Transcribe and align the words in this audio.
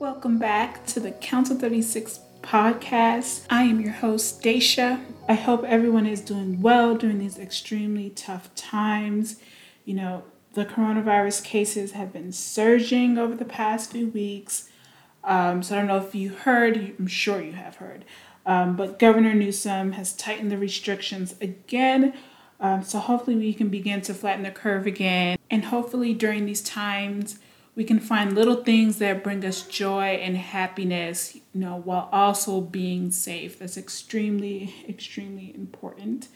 Welcome 0.00 0.38
back 0.38 0.86
to 0.86 0.98
the 0.98 1.10
Council 1.10 1.58
36 1.58 2.20
podcast. 2.40 3.44
I 3.50 3.64
am 3.64 3.82
your 3.82 3.92
host, 3.92 4.42
Daisha. 4.42 5.04
I 5.28 5.34
hope 5.34 5.62
everyone 5.64 6.06
is 6.06 6.22
doing 6.22 6.62
well 6.62 6.94
during 6.94 7.18
these 7.18 7.38
extremely 7.38 8.08
tough 8.08 8.48
times. 8.54 9.36
You 9.84 9.92
know, 9.92 10.24
the 10.54 10.64
coronavirus 10.64 11.44
cases 11.44 11.92
have 11.92 12.14
been 12.14 12.32
surging 12.32 13.18
over 13.18 13.34
the 13.34 13.44
past 13.44 13.92
few 13.92 14.08
weeks. 14.08 14.70
Um, 15.22 15.62
so 15.62 15.74
I 15.74 15.78
don't 15.80 15.88
know 15.88 15.98
if 15.98 16.14
you 16.14 16.30
heard, 16.30 16.94
I'm 16.98 17.06
sure 17.06 17.42
you 17.42 17.52
have 17.52 17.76
heard, 17.76 18.06
um, 18.46 18.76
but 18.76 18.98
Governor 18.98 19.34
Newsom 19.34 19.92
has 19.92 20.14
tightened 20.14 20.50
the 20.50 20.56
restrictions 20.56 21.34
again. 21.42 22.14
Um, 22.58 22.82
so 22.82 23.00
hopefully 23.00 23.36
we 23.36 23.52
can 23.52 23.68
begin 23.68 24.00
to 24.00 24.14
flatten 24.14 24.44
the 24.44 24.50
curve 24.50 24.86
again. 24.86 25.36
And 25.50 25.66
hopefully 25.66 26.14
during 26.14 26.46
these 26.46 26.62
times, 26.62 27.38
we 27.74 27.84
can 27.84 28.00
find 28.00 28.34
little 28.34 28.56
things 28.56 28.98
that 28.98 29.22
bring 29.22 29.44
us 29.44 29.62
joy 29.62 30.18
and 30.22 30.36
happiness, 30.36 31.36
you 31.36 31.60
know, 31.60 31.80
while 31.84 32.08
also 32.12 32.60
being 32.60 33.10
safe. 33.10 33.58
That's 33.58 33.76
extremely, 33.76 34.74
extremely 34.88 35.54
important. 35.54 36.28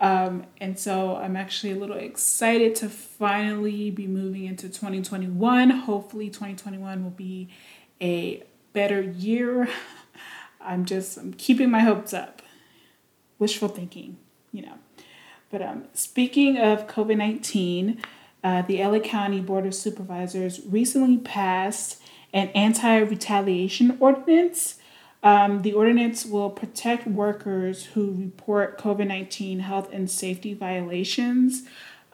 Um, 0.00 0.46
and 0.60 0.78
so 0.78 1.16
I'm 1.16 1.36
actually 1.36 1.72
a 1.72 1.76
little 1.76 1.96
excited 1.96 2.74
to 2.76 2.88
finally 2.88 3.90
be 3.90 4.06
moving 4.06 4.46
into 4.46 4.68
2021. 4.68 5.70
Hopefully, 5.70 6.28
2021 6.28 7.04
will 7.04 7.10
be 7.10 7.48
a 8.00 8.42
better 8.72 9.00
year. 9.00 9.68
I'm 10.60 10.84
just 10.84 11.16
I'm 11.18 11.34
keeping 11.34 11.70
my 11.70 11.80
hopes 11.80 12.12
up. 12.12 12.42
Wishful 13.38 13.68
thinking, 13.68 14.16
you 14.50 14.62
know. 14.62 14.74
But 15.50 15.62
um, 15.62 15.84
speaking 15.92 16.56
of 16.56 16.86
COVID 16.86 17.16
19, 17.16 18.02
uh, 18.44 18.62
the 18.62 18.82
LA 18.82 18.98
County 18.98 19.40
Board 19.40 19.66
of 19.66 19.74
Supervisors 19.74 20.60
recently 20.66 21.18
passed 21.18 22.02
an 22.32 22.48
anti 22.48 22.98
retaliation 22.98 23.96
ordinance. 24.00 24.78
Um, 25.22 25.62
the 25.62 25.72
ordinance 25.72 26.26
will 26.26 26.50
protect 26.50 27.06
workers 27.06 27.84
who 27.86 28.12
report 28.12 28.78
COVID 28.78 29.06
19 29.06 29.60
health 29.60 29.92
and 29.92 30.10
safety 30.10 30.54
violations. 30.54 31.62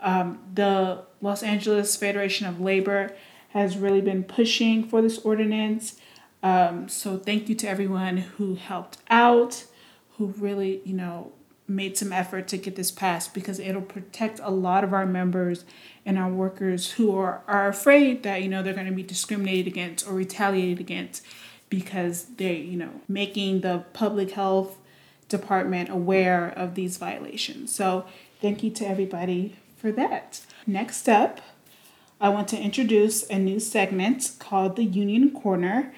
Um, 0.01 0.41
the 0.55 1.05
Los 1.21 1.43
Angeles 1.43 1.97
Federation 1.97 2.47
of 2.47 2.61
Labor 2.61 3.17
has 3.51 3.79
really 3.79 4.03
been 4.03 4.25
pushing 4.25 4.87
for 4.87 5.01
this 5.01 5.19
ordinance. 5.19 5.97
Um, 6.43 6.89
so 6.89 7.17
thank 7.17 7.49
you 7.49 7.55
to 7.57 7.69
everyone 7.69 8.19
who 8.19 8.55
helped 8.55 8.99
out, 9.11 9.65
who 10.17 10.27
really, 10.39 10.83
you 10.85 10.95
know, 10.95 11.33
made 11.69 11.99
some 11.99 12.13
effort 12.13 12.49
to 12.49 12.57
get 12.57 12.77
this 12.77 12.91
passed 12.91 13.35
because 13.35 13.59
it'll 13.59 13.83
protect 13.83 14.41
a 14.43 14.51
lot 14.51 14.83
of 14.83 14.95
our 14.95 15.07
members 15.07 15.65
and 16.07 16.19
our 16.19 16.31
workers 16.31 16.93
who 16.93 17.17
are, 17.17 17.43
are 17.47 17.69
afraid 17.69 18.23
that, 18.23 18.43
you 18.43 18.49
know, 18.49 18.63
they're 18.63 18.73
going 18.73 18.87
to 18.87 18.93
be 18.93 19.03
discriminated 19.03 19.67
against 19.67 20.09
or 20.09 20.15
retaliated 20.15 20.81
against 20.81 21.23
because 21.69 22.25
they're, 22.37 22.55
you 22.55 22.77
know, 22.77 23.03
making 23.07 23.61
the 23.61 23.85
public 23.93 24.31
health 24.31 24.79
department 25.29 25.91
aware 25.91 26.49
of 26.49 26.75
these 26.75 26.97
violations. 26.97 27.75
So 27.75 28.07
thank 28.41 28.63
you 28.63 28.71
to 28.71 28.89
everybody 28.89 29.57
for 29.77 29.93
that. 29.93 30.41
Next 30.67 31.09
up, 31.09 31.41
I 32.21 32.31
want 32.31 32.49
to 32.49 32.59
introduce 32.59 33.29
a 33.29 33.39
new 33.39 33.61
segment 33.61 34.33
called 34.39 34.77
the 34.77 34.85
Union 34.85 35.31
Corner, 35.31 35.93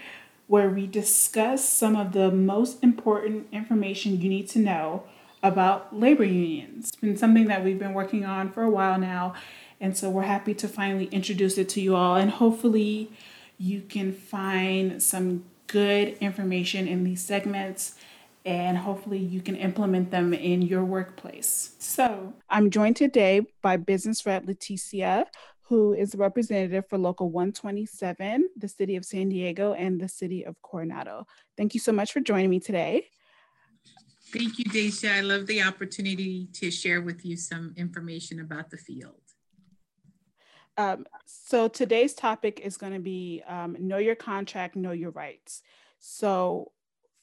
where 0.49 0.69
we 0.69 0.87
discuss 0.87 1.67
some 1.67 1.95
of 1.95 2.13
the 2.13 2.31
most 2.31 2.83
important 2.83 3.47
information 3.53 4.21
you 4.21 4.29
need 4.29 4.49
to 4.49 4.59
know 4.59 5.05
about 5.43 5.99
labor 5.99 6.25
unions. 6.25 6.89
It's 6.89 6.97
been 6.97 7.17
something 7.17 7.47
that 7.47 7.65
we've 7.65 7.79
been 7.79 7.95
working 7.95 8.25
on 8.25 8.51
for 8.51 8.63
a 8.63 8.71
while 8.71 8.99
now, 8.99 9.35
and 9.81 9.97
so 9.97 10.11
we're 10.11 10.23
happy 10.23 10.55
to 10.55 10.69
finally 10.69 11.07
introduce 11.07 11.57
it 11.59 11.69
to 11.71 11.81
you 11.81 11.97
all, 11.97 12.17
and 12.17 12.31
hopefully, 12.31 13.11
you 13.59 13.83
can 13.83 14.13
find 14.13 15.03
some 15.03 15.45
good 15.67 16.17
information 16.21 16.89
in 16.89 17.05
these 17.05 17.23
segments 17.23 17.95
and 18.45 18.79
hopefully 18.79 19.19
you 19.19 19.41
can 19.41 19.55
implement 19.57 20.11
them 20.11 20.33
in 20.33 20.63
your 20.63 20.85
workplace. 20.85 21.75
So, 21.79 22.33
I'm 22.49 22.71
joined 22.71 22.97
today 22.97 23.43
by 23.63 23.77
business 23.77 24.25
rep 24.25 24.47
Leticia, 24.47 25.27
who 25.63 25.93
is 25.93 26.13
the 26.13 26.19
representative 26.19 26.89
for 26.89 26.99
Local 26.99 27.31
127, 27.31 28.49
the 28.57 28.69
City 28.69 28.97
of 28.97 29.05
San 29.05 29.29
Diego, 29.29 29.75
and 29.75 30.01
the 30.01 30.09
City 30.09 30.45
of 30.45 30.61
Coronado. 30.63 31.27
Thank 31.57 31.75
you 31.75 31.81
so 31.81 31.93
much 31.93 32.13
for 32.13 32.21
joining 32.21 32.51
me 32.51 32.61
today. 32.61 33.09
Thank 34.33 34.59
you, 34.59 34.65
Daisha. 34.65 35.11
I 35.11 35.21
love 35.23 35.47
the 35.47 35.63
opportunity 35.63 36.47
to 36.53 36.71
share 36.71 37.03
with 37.03 37.25
you 37.27 37.37
some 37.37 37.75
information 37.77 38.41
about 38.41 38.71
the 38.71 38.77
field. 38.77 39.21
Um, 40.77 41.05
so 41.27 41.67
today's 41.67 42.15
topic 42.15 42.61
is 42.61 42.77
going 42.77 42.93
to 42.93 43.01
be 43.01 43.43
um, 43.49 43.77
know 43.81 43.99
your 43.99 44.15
contract, 44.15 44.77
know 44.77 44.93
your 44.93 45.11
rights. 45.11 45.63
So 45.99 46.71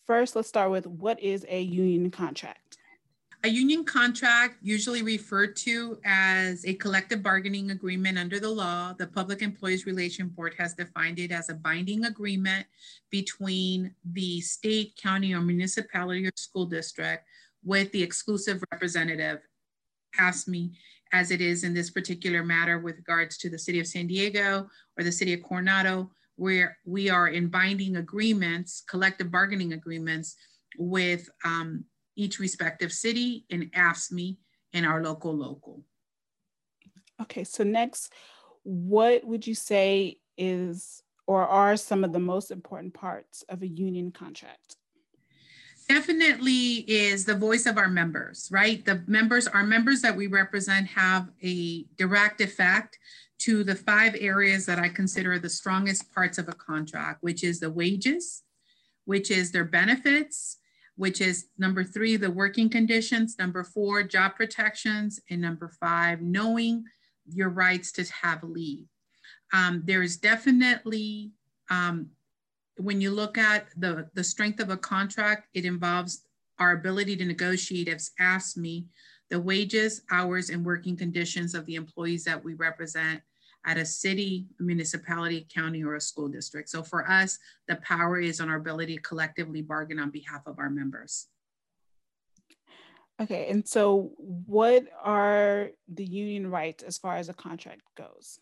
first, 0.06 0.35
let's 0.35 0.50
start 0.50 0.69
with 0.69 0.85
what 0.85 1.22
is 1.22 1.45
a 1.47 1.62
union 1.62 2.12
contract? 2.12 2.66
A 3.44 3.50
union 3.50 3.86
contract, 3.86 4.58
usually 4.64 5.03
referred 5.03 5.56
to 5.58 6.00
as 6.03 6.66
a 6.66 6.74
collective 6.74 7.22
bargaining 7.22 7.70
agreement 7.70 8.18
under 8.18 8.40
the 8.40 8.50
law, 8.50 8.94
the 8.94 9.06
Public 9.06 9.44
Employees 9.44 9.86
Relation 9.86 10.28
Board 10.28 10.56
has 10.58 10.74
defined 10.74 11.20
it 11.20 11.31
as 11.31 11.50
a 11.50 11.53
binding 11.53 12.06
agreement 12.06 12.66
between 13.12 13.94
the 14.12 14.42
state, 14.42 15.00
county, 15.02 15.36
or 15.36 15.42
municipality 15.42 16.25
or 16.25 16.31
school 16.36 16.66
district 16.66 17.25
with 17.64 17.92
the 17.92 18.02
exclusive 18.02 18.64
representative, 18.72 19.40
AFSCME, 20.19 20.72
as 21.14 21.30
it 21.30 21.40
is 21.40 21.64
in 21.64 21.75
this 21.75 21.92
particular 21.92 22.44
matter 22.44 22.80
with 22.80 22.98
regards 22.98 23.38
to 23.38 23.50
the 23.52 23.59
city 23.59 23.80
of 23.80 23.88
San 23.88 24.08
Diego 24.08 24.68
or 24.98 25.04
the 25.04 25.12
city 25.12 25.34
of 25.34 25.44
Coronado, 25.44 26.09
where 26.38 26.78
we 26.86 27.09
are 27.09 27.28
in 27.28 27.50
binding 27.50 27.98
agreements, 27.98 28.84
collective 28.90 29.30
bargaining 29.30 29.74
agreements 29.74 30.36
with 30.80 31.30
um, 31.46 31.86
each 32.17 32.39
respective 32.39 32.91
city 32.91 33.45
and 33.50 33.72
AFSCME 33.72 34.38
and 34.73 34.85
our 34.85 35.01
local 35.01 35.33
local. 35.33 35.83
Okay, 37.22 37.44
so 37.44 37.63
next, 37.63 38.11
what 38.63 39.23
would 39.23 39.47
you 39.47 39.55
say 39.55 40.17
is 40.38 41.01
or 41.27 41.45
are 41.45 41.75
some 41.75 42.03
of 42.03 42.13
the 42.13 42.19
most 42.19 42.51
important 42.51 42.94
parts 42.94 43.44
of 43.50 43.61
a 43.61 43.67
union 43.67 44.11
contract? 44.11 44.77
Definitely 45.89 46.85
is 46.89 47.25
the 47.25 47.35
voice 47.35 47.66
of 47.66 47.77
our 47.77 47.89
members, 47.89 48.50
right? 48.51 48.83
The 48.83 49.03
members, 49.07 49.47
our 49.47 49.63
members 49.63 50.01
that 50.01 50.16
we 50.16 50.27
represent 50.27 50.88
have 50.88 51.29
a 51.44 51.83
direct 51.97 52.41
effect 52.41 52.97
to 53.39 53.63
the 53.63 53.75
five 53.75 54.16
areas 54.19 54.66
that 54.66 54.79
I 54.79 54.89
consider 54.89 55.38
the 55.38 55.50
strongest 55.50 56.13
parts 56.13 56.38
of 56.38 56.50
a 56.50 56.53
contract, 56.53 57.23
which 57.23 57.44
is 57.44 57.59
the 57.59 57.69
wages, 57.69 58.44
which 59.06 59.31
is 59.31 59.51
their 59.51 59.63
benefits, 59.63 60.57
which 60.97 61.22
is 61.22 61.46
number 61.58 61.84
three, 61.84 62.18
the 62.18 62.30
working 62.30 62.69
conditions, 62.69 63.38
number 63.40 63.63
four, 63.63 64.03
job 64.03 64.35
protections, 64.35 65.19
and 65.30 65.40
number 65.40 65.72
five, 65.80 66.22
knowing 66.22 66.84
your 67.31 67.50
rights 67.50 67.91
to 67.94 68.03
have 68.12 68.44
leave. 68.44 68.85
Um, 69.53 69.84
there 69.86 70.02
is 70.02 70.18
definitely, 70.18 71.31
um, 71.69 72.09
when 72.78 73.00
you 73.00 73.12
look 73.12 73.38
at 73.38 73.68
the, 73.78 74.09
the 74.16 74.24
strength 74.24 74.59
of 74.59 74.69
a 74.69 74.78
contract, 74.78 75.47
it 75.53 75.66
involves 75.66 76.24
our 76.59 76.72
ability 76.72 77.16
to 77.18 77.25
negotiate, 77.25 77.88
AFSCME, 78.19 78.86
the 79.30 79.40
wages, 79.40 80.02
hours, 80.12 80.50
and 80.50 80.66
working 80.66 80.97
conditions 80.97 81.53
of 81.53 81.66
the 81.66 81.75
employees 81.75 82.24
that 82.24 82.44
we 82.44 82.56
represent 82.56 83.22
at 83.67 83.78
a 83.78 83.85
city, 83.85 84.47
municipality, 84.59 85.45
county, 85.53 85.83
or 85.83 85.95
a 85.95 86.01
school 86.01 86.29
district. 86.29 86.69
So 86.69 86.81
for 86.81 87.07
us, 87.09 87.38
the 87.67 87.75
power 87.78 88.17
is 88.17 88.39
on 88.39 88.50
our 88.50 88.55
ability 88.55 88.95
to 88.95 89.01
collectively 89.01 89.61
bargain 89.61 90.00
on 90.00 90.09
behalf 90.09 90.47
of 90.47 90.57
our 90.57 90.69
members. 90.69 91.28
Okay, 93.22 93.47
and 93.50 93.67
so 93.67 94.11
what 94.17 94.85
are 95.03 95.72
the 95.94 96.06
union 96.06 96.50
rights 96.50 96.83
as 96.83 96.97
far 96.97 97.17
as 97.17 97.27
a 97.27 97.33
contract 97.33 97.81
goes? 97.97 98.39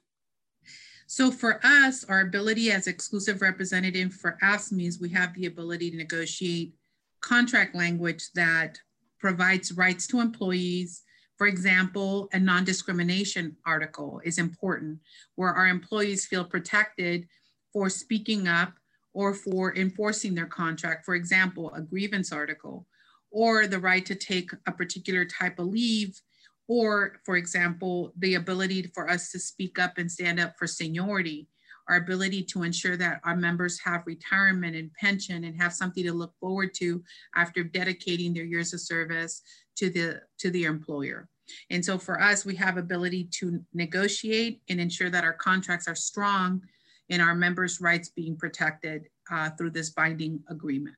So 1.07 1.31
for 1.31 1.59
us, 1.63 2.03
our 2.03 2.21
ability 2.21 2.71
as 2.71 2.87
exclusive 2.87 3.41
representative 3.41 4.13
for 4.13 4.37
AFSCME 4.43 4.87
is 4.87 4.99
we 4.99 5.09
have 5.09 5.33
the 5.33 5.47
ability 5.47 5.91
to 5.91 5.97
negotiate 5.97 6.75
contract 7.21 7.73
language 7.73 8.31
that 8.35 8.77
provides 9.19 9.71
rights 9.71 10.07
to 10.07 10.19
employees, 10.19 11.03
for 11.37 11.47
example, 11.47 12.29
a 12.33 12.39
non 12.39 12.63
discrimination 12.63 13.57
article 13.65 14.21
is 14.23 14.37
important 14.37 14.99
where 15.35 15.53
our 15.53 15.67
employees 15.67 16.25
feel 16.25 16.45
protected 16.45 17.27
for 17.73 17.89
speaking 17.89 18.47
up 18.47 18.73
or 19.13 19.33
for 19.33 19.75
enforcing 19.75 20.33
their 20.33 20.45
contract. 20.45 21.05
For 21.05 21.15
example, 21.15 21.73
a 21.73 21.81
grievance 21.81 22.31
article 22.31 22.87
or 23.31 23.67
the 23.67 23.79
right 23.79 24.05
to 24.05 24.15
take 24.15 24.49
a 24.65 24.71
particular 24.71 25.25
type 25.25 25.59
of 25.59 25.67
leave 25.67 26.19
or, 26.67 27.17
for 27.25 27.35
example, 27.35 28.13
the 28.17 28.35
ability 28.35 28.89
for 28.93 29.09
us 29.09 29.29
to 29.31 29.39
speak 29.39 29.77
up 29.77 29.97
and 29.97 30.11
stand 30.11 30.39
up 30.39 30.57
for 30.57 30.67
seniority 30.67 31.47
our 31.89 31.97
ability 31.97 32.43
to 32.43 32.63
ensure 32.63 32.97
that 32.97 33.21
our 33.23 33.35
members 33.35 33.79
have 33.79 34.03
retirement 34.05 34.75
and 34.75 34.93
pension 34.93 35.43
and 35.43 35.59
have 35.59 35.73
something 35.73 36.03
to 36.03 36.13
look 36.13 36.33
forward 36.39 36.73
to 36.75 37.03
after 37.35 37.63
dedicating 37.63 38.33
their 38.33 38.43
years 38.43 38.73
of 38.73 38.81
service 38.81 39.41
to 39.75 39.89
the 39.89 40.21
to 40.39 40.49
the 40.51 40.63
employer. 40.63 41.27
And 41.69 41.83
so 41.83 41.97
for 41.97 42.19
us, 42.19 42.45
we 42.45 42.55
have 42.55 42.77
ability 42.77 43.25
to 43.39 43.63
negotiate 43.73 44.61
and 44.69 44.79
ensure 44.79 45.09
that 45.09 45.23
our 45.23 45.33
contracts 45.33 45.87
are 45.87 45.95
strong 45.95 46.61
and 47.09 47.21
our 47.21 47.35
members' 47.35 47.79
rights 47.79 48.09
being 48.09 48.35
protected 48.35 49.07
uh, 49.31 49.51
through 49.51 49.71
this 49.71 49.91
binding 49.91 50.43
agreement. 50.49 50.95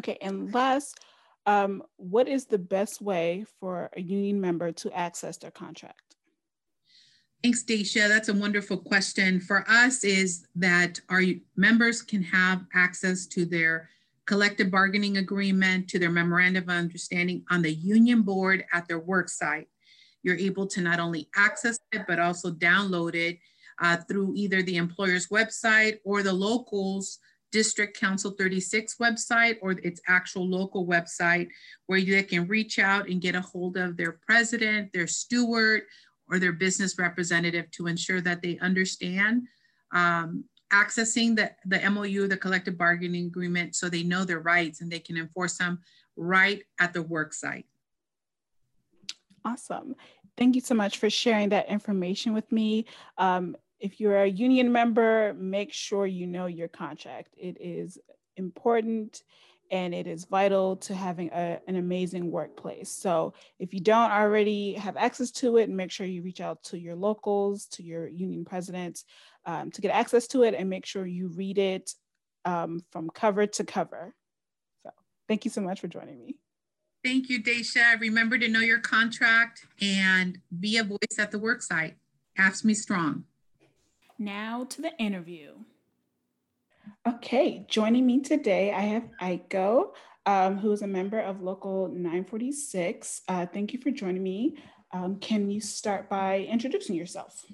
Okay, 0.00 0.18
and 0.20 0.52
last, 0.52 0.98
um, 1.46 1.82
what 1.96 2.26
is 2.26 2.46
the 2.46 2.58
best 2.58 3.00
way 3.00 3.44
for 3.60 3.90
a 3.96 4.00
union 4.00 4.40
member 4.40 4.72
to 4.72 4.90
access 4.92 5.36
their 5.36 5.52
contract? 5.52 6.02
Thanks, 7.44 7.62
Daisha. 7.62 8.08
That's 8.08 8.30
a 8.30 8.34
wonderful 8.34 8.78
question. 8.78 9.38
For 9.38 9.66
us 9.68 10.02
is 10.02 10.46
that 10.56 10.98
our 11.10 11.20
members 11.56 12.00
can 12.00 12.22
have 12.22 12.64
access 12.72 13.26
to 13.26 13.44
their 13.44 13.90
collective 14.24 14.70
bargaining 14.70 15.18
agreement, 15.18 15.86
to 15.88 15.98
their 15.98 16.08
memorandum 16.10 16.62
of 16.62 16.70
understanding 16.70 17.44
on 17.50 17.60
the 17.60 17.74
union 17.74 18.22
board 18.22 18.64
at 18.72 18.88
their 18.88 18.98
work 18.98 19.28
site. 19.28 19.68
You're 20.22 20.38
able 20.38 20.66
to 20.68 20.80
not 20.80 21.00
only 21.00 21.28
access 21.36 21.78
it, 21.92 22.06
but 22.08 22.18
also 22.18 22.50
download 22.50 23.14
it 23.14 23.38
uh, 23.78 23.98
through 24.08 24.32
either 24.34 24.62
the 24.62 24.78
employer's 24.78 25.26
website 25.26 25.98
or 26.02 26.22
the 26.22 26.32
locals 26.32 27.18
District 27.54 27.96
Council 27.96 28.32
36 28.32 28.96
website 28.96 29.58
or 29.62 29.72
its 29.84 30.00
actual 30.08 30.44
local 30.44 30.88
website 30.88 31.46
where 31.86 32.00
they 32.00 32.24
can 32.24 32.48
reach 32.48 32.80
out 32.80 33.08
and 33.08 33.20
get 33.20 33.36
a 33.36 33.40
hold 33.40 33.76
of 33.76 33.96
their 33.96 34.18
president, 34.26 34.92
their 34.92 35.06
steward, 35.06 35.82
or 36.30 36.38
their 36.38 36.52
business 36.52 36.98
representative 36.98 37.70
to 37.72 37.86
ensure 37.86 38.20
that 38.20 38.42
they 38.42 38.58
understand 38.58 39.46
um, 39.92 40.44
accessing 40.72 41.36
the, 41.36 41.50
the 41.66 41.88
MOU, 41.90 42.26
the 42.26 42.36
collective 42.36 42.76
bargaining 42.76 43.26
agreement, 43.26 43.76
so 43.76 43.88
they 43.88 44.02
know 44.02 44.24
their 44.24 44.40
rights 44.40 44.80
and 44.80 44.90
they 44.90 44.98
can 44.98 45.16
enforce 45.16 45.58
them 45.58 45.78
right 46.16 46.62
at 46.80 46.92
the 46.92 47.02
work 47.02 47.32
site. 47.32 47.66
Awesome. 49.44 49.94
Thank 50.36 50.54
you 50.54 50.60
so 50.60 50.74
much 50.74 50.98
for 50.98 51.10
sharing 51.10 51.50
that 51.50 51.68
information 51.68 52.32
with 52.32 52.50
me. 52.50 52.86
Um, 53.18 53.56
if 53.78 54.00
you're 54.00 54.22
a 54.22 54.26
union 54.26 54.72
member, 54.72 55.34
make 55.34 55.72
sure 55.72 56.06
you 56.06 56.26
know 56.26 56.46
your 56.46 56.68
contract. 56.68 57.34
It 57.36 57.60
is 57.60 57.98
important 58.36 59.22
and 59.70 59.94
it 59.94 60.06
is 60.06 60.24
vital 60.24 60.76
to 60.76 60.94
having 60.94 61.30
a, 61.32 61.58
an 61.66 61.76
amazing 61.76 62.30
workplace. 62.30 62.90
So 62.90 63.34
if 63.58 63.74
you 63.74 63.80
don't 63.80 64.10
already 64.10 64.74
have 64.74 64.96
access 64.96 65.30
to 65.32 65.56
it, 65.56 65.68
make 65.68 65.90
sure 65.90 66.06
you 66.06 66.22
reach 66.22 66.40
out 66.40 66.62
to 66.64 66.78
your 66.78 66.94
locals, 66.94 67.66
to 67.72 67.82
your 67.82 68.08
union 68.08 68.44
presidents 68.44 69.04
um, 69.46 69.70
to 69.72 69.80
get 69.80 69.90
access 69.90 70.26
to 70.28 70.42
it 70.42 70.54
and 70.54 70.70
make 70.70 70.86
sure 70.86 71.06
you 71.06 71.28
read 71.28 71.58
it 71.58 71.92
um, 72.44 72.80
from 72.90 73.10
cover 73.10 73.46
to 73.46 73.64
cover. 73.64 74.14
So 74.82 74.90
thank 75.28 75.44
you 75.44 75.50
so 75.50 75.60
much 75.60 75.80
for 75.80 75.88
joining 75.88 76.18
me. 76.18 76.36
Thank 77.04 77.28
you, 77.28 77.42
Daisha. 77.42 78.00
Remember 78.00 78.38
to 78.38 78.48
know 78.48 78.60
your 78.60 78.78
contract 78.78 79.66
and 79.80 80.38
be 80.58 80.78
a 80.78 80.84
voice 80.84 81.18
at 81.18 81.30
the 81.30 81.38
worksite. 81.38 81.94
AFSCME 82.38 82.74
strong. 82.76 83.24
Now 84.18 84.64
to 84.64 84.80
the 84.80 84.96
interview. 84.98 85.52
Okay, 87.06 87.66
joining 87.68 88.06
me 88.06 88.22
today, 88.22 88.72
I 88.72 88.80
have 88.80 89.10
Aiko, 89.20 89.92
um, 90.24 90.56
who 90.56 90.72
is 90.72 90.80
a 90.80 90.86
member 90.86 91.20
of 91.20 91.42
Local 91.42 91.88
946. 91.88 93.20
Uh, 93.28 93.44
thank 93.44 93.74
you 93.74 93.78
for 93.78 93.90
joining 93.90 94.22
me. 94.22 94.56
Um, 94.90 95.20
can 95.20 95.50
you 95.50 95.60
start 95.60 96.08
by 96.08 96.48
introducing 96.50 96.96
yourself? 96.96 97.44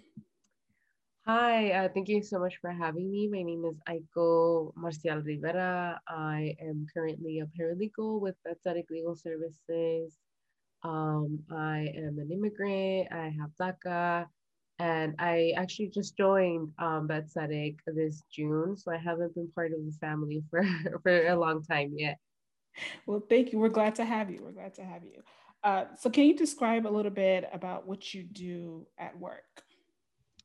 Hi, 1.26 1.72
uh, 1.72 1.88
thank 1.92 2.08
you 2.08 2.22
so 2.22 2.38
much 2.38 2.58
for 2.60 2.70
having 2.70 3.10
me. 3.10 3.26
My 3.26 3.42
name 3.42 3.64
is 3.64 3.74
Aiko 3.88 4.70
Marcial 4.76 5.20
Rivera. 5.20 6.00
I 6.06 6.54
am 6.62 6.86
currently 6.94 7.40
a 7.40 7.46
paralegal 7.46 8.20
with 8.20 8.36
Bet 8.44 8.58
Tzedek 8.64 8.88
Legal 8.88 9.16
Services. 9.16 10.16
Um, 10.84 11.40
I 11.50 11.88
am 11.96 12.20
an 12.20 12.30
immigrant. 12.30 13.08
I 13.10 13.34
have 13.34 13.50
DACA 13.60 14.26
and 14.80 15.14
I 15.18 15.52
actually 15.56 15.88
just 15.88 16.16
joined 16.16 16.72
um, 16.78 17.06
this 17.06 18.22
June, 18.32 18.76
so 18.76 18.90
I 18.90 18.96
haven't 18.96 19.34
been 19.34 19.50
part 19.54 19.72
of 19.72 19.84
the 19.84 19.92
family 20.00 20.42
for 20.50 20.64
for 21.02 21.26
a 21.26 21.36
long 21.36 21.62
time 21.62 21.92
yet. 21.96 22.18
Well, 23.06 23.22
thank 23.28 23.52
you. 23.52 23.58
We're 23.58 23.68
glad 23.68 23.94
to 23.96 24.04
have 24.04 24.30
you. 24.30 24.40
We're 24.42 24.52
glad 24.52 24.74
to 24.74 24.84
have 24.84 25.04
you. 25.04 25.22
Uh, 25.62 25.84
so, 25.98 26.08
can 26.08 26.24
you 26.24 26.36
describe 26.36 26.86
a 26.86 26.88
little 26.88 27.10
bit 27.10 27.48
about 27.52 27.86
what 27.86 28.14
you 28.14 28.22
do 28.22 28.86
at 28.98 29.18
work? 29.18 29.44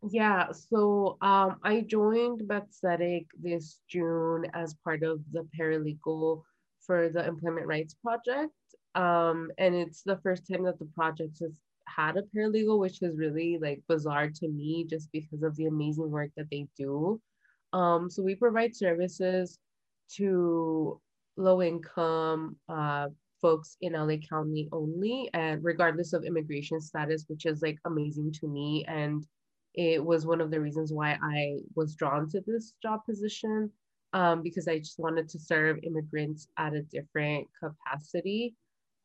Yeah, 0.07 0.51
so 0.51 1.17
um, 1.21 1.55
I 1.63 1.81
joined 1.81 2.47
Bet 2.47 2.67
Tzedek 2.69 3.27
this 3.41 3.79
June 3.87 4.45
as 4.53 4.75
part 4.83 5.03
of 5.03 5.21
the 5.31 5.47
paralegal 5.57 6.43
for 6.85 7.09
the 7.09 7.25
Employment 7.25 7.65
Rights 7.65 7.95
Project. 8.03 8.53
Um, 8.93 9.51
and 9.57 9.73
it's 9.73 10.03
the 10.03 10.17
first 10.17 10.43
time 10.47 10.63
that 10.65 10.77
the 10.77 10.85
project 10.85 11.39
has 11.39 11.51
had 11.95 12.17
a 12.17 12.23
paralegal, 12.23 12.79
which 12.79 13.01
is 13.01 13.17
really 13.17 13.57
like 13.61 13.81
bizarre 13.87 14.29
to 14.29 14.47
me 14.47 14.85
just 14.89 15.11
because 15.11 15.43
of 15.43 15.55
the 15.55 15.65
amazing 15.65 16.09
work 16.09 16.31
that 16.37 16.47
they 16.51 16.67
do. 16.77 17.21
Um, 17.73 18.09
so 18.09 18.23
we 18.23 18.35
provide 18.35 18.75
services 18.75 19.59
to 20.15 20.99
low 21.37 21.61
income 21.61 22.57
uh, 22.69 23.07
folks 23.41 23.77
in 23.81 23.93
LA 23.93 24.15
County 24.29 24.69
only, 24.71 25.29
and 25.33 25.63
regardless 25.63 26.13
of 26.13 26.23
immigration 26.23 26.79
status, 26.79 27.25
which 27.27 27.45
is 27.45 27.61
like 27.61 27.77
amazing 27.85 28.31
to 28.33 28.47
me. 28.47 28.85
And 28.87 29.25
it 29.73 30.03
was 30.03 30.25
one 30.25 30.41
of 30.41 30.51
the 30.51 30.61
reasons 30.61 30.93
why 30.93 31.17
I 31.21 31.57
was 31.75 31.95
drawn 31.95 32.29
to 32.29 32.41
this 32.45 32.73
job 32.81 33.01
position 33.05 33.71
um, 34.13 34.41
because 34.41 34.67
I 34.67 34.79
just 34.79 34.97
wanted 34.97 35.27
to 35.29 35.39
serve 35.39 35.77
immigrants 35.83 36.47
at 36.57 36.73
a 36.73 36.81
different 36.83 37.47
capacity. 37.61 38.55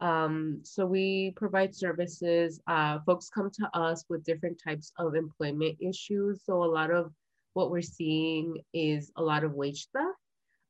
Um, 0.00 0.60
so 0.62 0.86
we 0.86 1.32
provide 1.36 1.74
services. 1.74 2.60
Uh, 2.66 3.00
folks 3.04 3.28
come 3.28 3.50
to 3.50 3.70
us 3.74 4.04
with 4.08 4.24
different 4.24 4.60
types 4.62 4.92
of 4.98 5.14
employment 5.14 5.76
issues. 5.80 6.42
So 6.44 6.62
a 6.62 6.64
lot 6.64 6.90
of 6.90 7.12
what 7.54 7.70
we're 7.70 7.82
seeing 7.82 8.58
is 8.72 9.12
a 9.16 9.22
lot 9.22 9.44
of 9.44 9.52
wage 9.52 9.88
theft, 9.92 10.16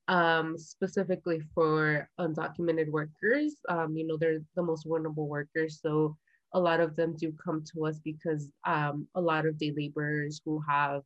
um, 0.09 0.59
specifically 0.59 1.41
for 1.55 2.09
undocumented 2.19 2.89
workers. 2.91 3.57
Um, 3.69 3.97
you 3.97 4.07
know, 4.07 4.17
they're 4.17 4.41
the 4.57 4.63
most 4.63 4.87
vulnerable 4.87 5.29
workers. 5.29 5.81
So 5.81 6.17
a 6.53 6.61
lot 6.61 6.81
of 6.81 6.97
them 6.97 7.17
do 7.17 7.33
come 7.33 7.63
to 7.73 7.87
us 7.87 8.01
because 8.03 8.51
um, 8.67 9.07
a 9.15 9.21
lot 9.21 9.47
of 9.47 9.59
day 9.59 9.73
laborers 9.77 10.41
who 10.45 10.61
have 10.69 11.03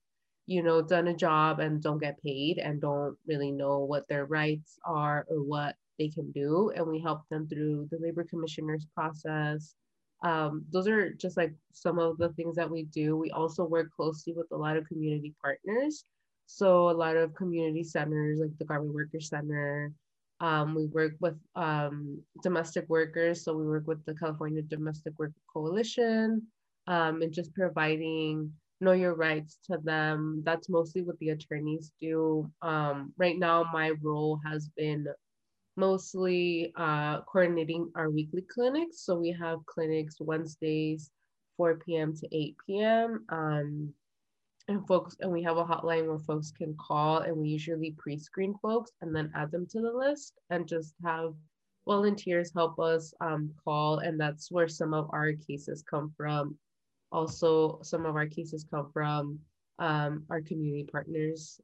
you 0.46 0.62
know 0.62 0.82
done 0.82 1.08
a 1.08 1.16
job 1.16 1.60
and 1.60 1.82
don't 1.82 2.00
get 2.00 2.22
paid 2.22 2.58
and 2.58 2.80
don't 2.80 3.16
really 3.26 3.50
know 3.50 3.78
what 3.78 4.06
their 4.08 4.26
rights 4.26 4.78
are 4.84 5.26
or 5.28 5.42
what 5.42 5.74
they 5.98 6.08
can 6.08 6.30
do 6.32 6.70
and 6.74 6.86
we 6.86 7.00
help 7.00 7.22
them 7.30 7.46
through 7.48 7.88
the 7.90 7.98
labor 7.98 8.24
commissioners 8.24 8.86
process 8.94 9.74
um, 10.22 10.64
those 10.70 10.88
are 10.88 11.12
just 11.12 11.36
like 11.36 11.52
some 11.72 11.98
of 11.98 12.16
the 12.18 12.30
things 12.30 12.56
that 12.56 12.70
we 12.70 12.84
do 12.84 13.16
we 13.16 13.30
also 13.30 13.64
work 13.64 13.88
closely 13.94 14.32
with 14.34 14.46
a 14.52 14.56
lot 14.56 14.76
of 14.76 14.86
community 14.86 15.34
partners 15.42 16.04
so 16.46 16.90
a 16.90 16.92
lot 16.92 17.16
of 17.16 17.34
community 17.34 17.84
centers 17.84 18.38
like 18.40 18.56
the 18.58 18.64
garment 18.64 18.94
worker 18.94 19.20
center 19.20 19.92
um, 20.40 20.74
we 20.74 20.86
work 20.86 21.12
with 21.20 21.38
um, 21.54 22.20
domestic 22.42 22.86
workers, 22.88 23.44
so 23.44 23.56
we 23.56 23.64
work 23.64 23.86
with 23.86 24.04
the 24.04 24.14
California 24.14 24.62
Domestic 24.62 25.14
Worker 25.18 25.32
Coalition 25.52 26.42
um, 26.86 27.22
and 27.22 27.32
just 27.32 27.54
providing 27.54 28.52
know 28.80 28.92
your 28.92 29.14
rights 29.14 29.58
to 29.70 29.78
them. 29.82 30.42
That's 30.44 30.68
mostly 30.68 31.02
what 31.02 31.18
the 31.18 31.30
attorneys 31.30 31.92
do. 32.00 32.50
Um, 32.62 33.12
right 33.16 33.38
now, 33.38 33.64
my 33.72 33.92
role 34.02 34.40
has 34.44 34.68
been 34.76 35.06
mostly 35.76 36.72
uh, 36.76 37.22
coordinating 37.22 37.90
our 37.96 38.10
weekly 38.10 38.42
clinics. 38.42 39.00
So 39.00 39.16
we 39.16 39.32
have 39.32 39.64
clinics 39.66 40.16
Wednesdays, 40.20 41.10
4 41.56 41.76
p.m. 41.76 42.14
to 42.16 42.28
8 42.36 42.56
p.m. 42.66 43.24
Um, 43.28 43.94
and 44.68 44.86
folks 44.86 45.16
and 45.20 45.30
we 45.30 45.42
have 45.42 45.58
a 45.58 45.64
hotline 45.64 46.08
where 46.08 46.18
folks 46.18 46.50
can 46.50 46.74
call 46.74 47.18
and 47.18 47.36
we 47.36 47.48
usually 47.48 47.94
pre-screen 47.98 48.54
folks 48.62 48.92
and 49.02 49.14
then 49.14 49.30
add 49.34 49.50
them 49.50 49.66
to 49.66 49.80
the 49.80 49.92
list 49.92 50.40
and 50.50 50.66
just 50.66 50.94
have 51.04 51.34
volunteers 51.86 52.50
help 52.54 52.78
us 52.78 53.12
um, 53.20 53.50
call 53.62 53.98
and 53.98 54.18
that's 54.18 54.50
where 54.50 54.68
some 54.68 54.94
of 54.94 55.08
our 55.12 55.32
cases 55.46 55.84
come 55.88 56.12
from 56.16 56.56
also 57.12 57.78
some 57.82 58.06
of 58.06 58.16
our 58.16 58.26
cases 58.26 58.64
come 58.70 58.90
from 58.92 59.38
um, 59.78 60.24
our 60.30 60.40
community 60.40 60.88
partners 60.90 61.60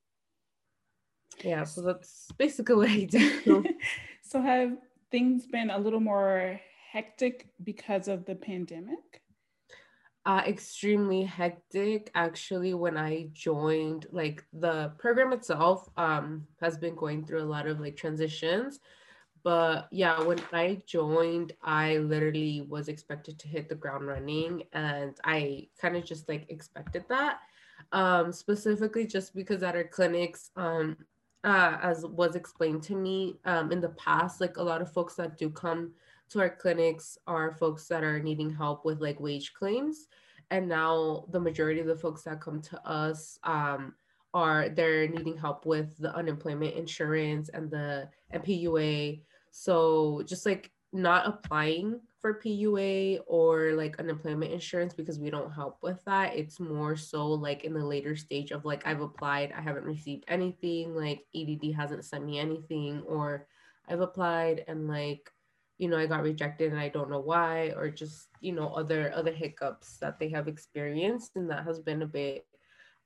yeah 1.42 1.64
so 1.64 1.80
that's 1.80 2.28
basically 2.38 2.74
what 2.74 2.88
i 2.88 3.04
do. 3.04 3.64
So 4.30 4.40
have 4.40 4.76
things 5.10 5.48
been 5.48 5.70
a 5.70 5.78
little 5.78 5.98
more 5.98 6.60
hectic 6.92 7.48
because 7.64 8.06
of 8.06 8.26
the 8.26 8.36
pandemic? 8.36 9.22
Uh, 10.24 10.42
extremely 10.46 11.24
hectic 11.24 12.12
actually 12.14 12.74
when 12.74 12.96
i 12.96 13.28
joined 13.32 14.06
like 14.12 14.44
the 14.52 14.92
program 14.98 15.32
itself 15.32 15.88
um, 15.96 16.46
has 16.60 16.78
been 16.78 16.94
going 16.94 17.26
through 17.26 17.42
a 17.42 17.52
lot 17.56 17.66
of 17.66 17.80
like 17.80 17.96
transitions. 17.96 18.78
But 19.42 19.88
yeah 19.90 20.22
when 20.22 20.40
i 20.52 20.80
joined 20.86 21.52
i 21.60 21.96
literally 21.96 22.60
was 22.68 22.86
expected 22.86 23.36
to 23.40 23.48
hit 23.48 23.68
the 23.68 23.74
ground 23.74 24.06
running 24.06 24.62
and 24.72 25.16
i 25.24 25.66
kind 25.80 25.96
of 25.96 26.04
just 26.04 26.28
like 26.28 26.46
expected 26.50 27.04
that. 27.08 27.40
Um, 27.90 28.32
specifically 28.32 29.08
just 29.08 29.34
because 29.34 29.64
at 29.64 29.74
our 29.74 29.82
clinics 29.82 30.50
um, 30.54 30.96
uh, 31.44 31.78
as 31.82 32.04
was 32.04 32.36
explained 32.36 32.82
to 32.82 32.94
me 32.94 33.36
um, 33.44 33.72
in 33.72 33.80
the 33.80 33.90
past 33.90 34.40
like 34.40 34.56
a 34.56 34.62
lot 34.62 34.82
of 34.82 34.92
folks 34.92 35.14
that 35.14 35.38
do 35.38 35.48
come 35.48 35.92
to 36.30 36.40
our 36.40 36.50
clinics 36.50 37.18
are 37.26 37.52
folks 37.52 37.86
that 37.88 38.04
are 38.04 38.20
needing 38.20 38.50
help 38.50 38.84
with 38.84 39.00
like 39.00 39.18
wage 39.20 39.52
claims. 39.52 40.08
And 40.50 40.68
now 40.68 41.24
the 41.30 41.40
majority 41.40 41.80
of 41.80 41.86
the 41.86 41.96
folks 41.96 42.22
that 42.22 42.40
come 42.40 42.60
to 42.62 42.88
us 42.88 43.38
um, 43.44 43.94
are 44.32 44.68
they're 44.68 45.08
needing 45.08 45.36
help 45.36 45.66
with 45.66 45.96
the 45.98 46.14
unemployment 46.14 46.74
insurance 46.74 47.48
and 47.48 47.70
the 47.70 48.08
MPUA. 48.32 49.22
So 49.50 50.22
just 50.24 50.46
like 50.46 50.70
not 50.92 51.26
applying 51.26 52.00
for 52.20 52.34
PUA 52.34 53.20
or 53.26 53.72
like 53.72 53.98
unemployment 53.98 54.52
insurance 54.52 54.92
because 54.92 55.18
we 55.18 55.30
don't 55.30 55.52
help 55.52 55.78
with 55.82 56.04
that. 56.04 56.36
It's 56.36 56.60
more 56.60 56.94
so 56.96 57.26
like 57.26 57.64
in 57.64 57.72
the 57.72 57.84
later 57.84 58.14
stage 58.14 58.50
of 58.50 58.64
like 58.64 58.86
I've 58.86 59.00
applied, 59.00 59.52
I 59.56 59.60
haven't 59.60 59.84
received 59.84 60.24
anything, 60.28 60.94
like 60.94 61.24
EDD 61.34 61.74
hasn't 61.74 62.04
sent 62.04 62.26
me 62.26 62.38
anything, 62.38 63.02
or 63.06 63.46
I've 63.88 64.00
applied 64.00 64.64
and 64.68 64.86
like 64.86 65.32
you 65.78 65.88
know 65.88 65.96
I 65.96 66.06
got 66.06 66.22
rejected 66.22 66.72
and 66.72 66.80
I 66.80 66.90
don't 66.90 67.10
know 67.10 67.20
why, 67.20 67.72
or 67.76 67.88
just 67.88 68.28
you 68.40 68.52
know 68.52 68.68
other 68.74 69.12
other 69.14 69.32
hiccups 69.32 69.96
that 69.98 70.18
they 70.18 70.28
have 70.28 70.46
experienced, 70.46 71.36
and 71.36 71.48
that 71.50 71.64
has 71.64 71.78
been 71.78 72.02
a 72.02 72.06
bit 72.06 72.46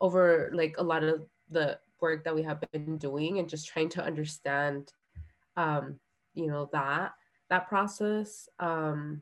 over 0.00 0.50
like 0.52 0.74
a 0.78 0.82
lot 0.82 1.04
of 1.04 1.24
the 1.50 1.78
work 2.00 2.24
that 2.24 2.34
we 2.34 2.42
have 2.42 2.62
been 2.72 2.98
doing 2.98 3.38
and 3.38 3.48
just 3.48 3.68
trying 3.68 3.88
to 3.88 4.04
understand 4.04 4.92
um 5.56 5.98
you 6.34 6.46
know 6.46 6.68
that 6.72 7.12
that 7.54 7.68
process 7.68 8.48
um 8.58 9.20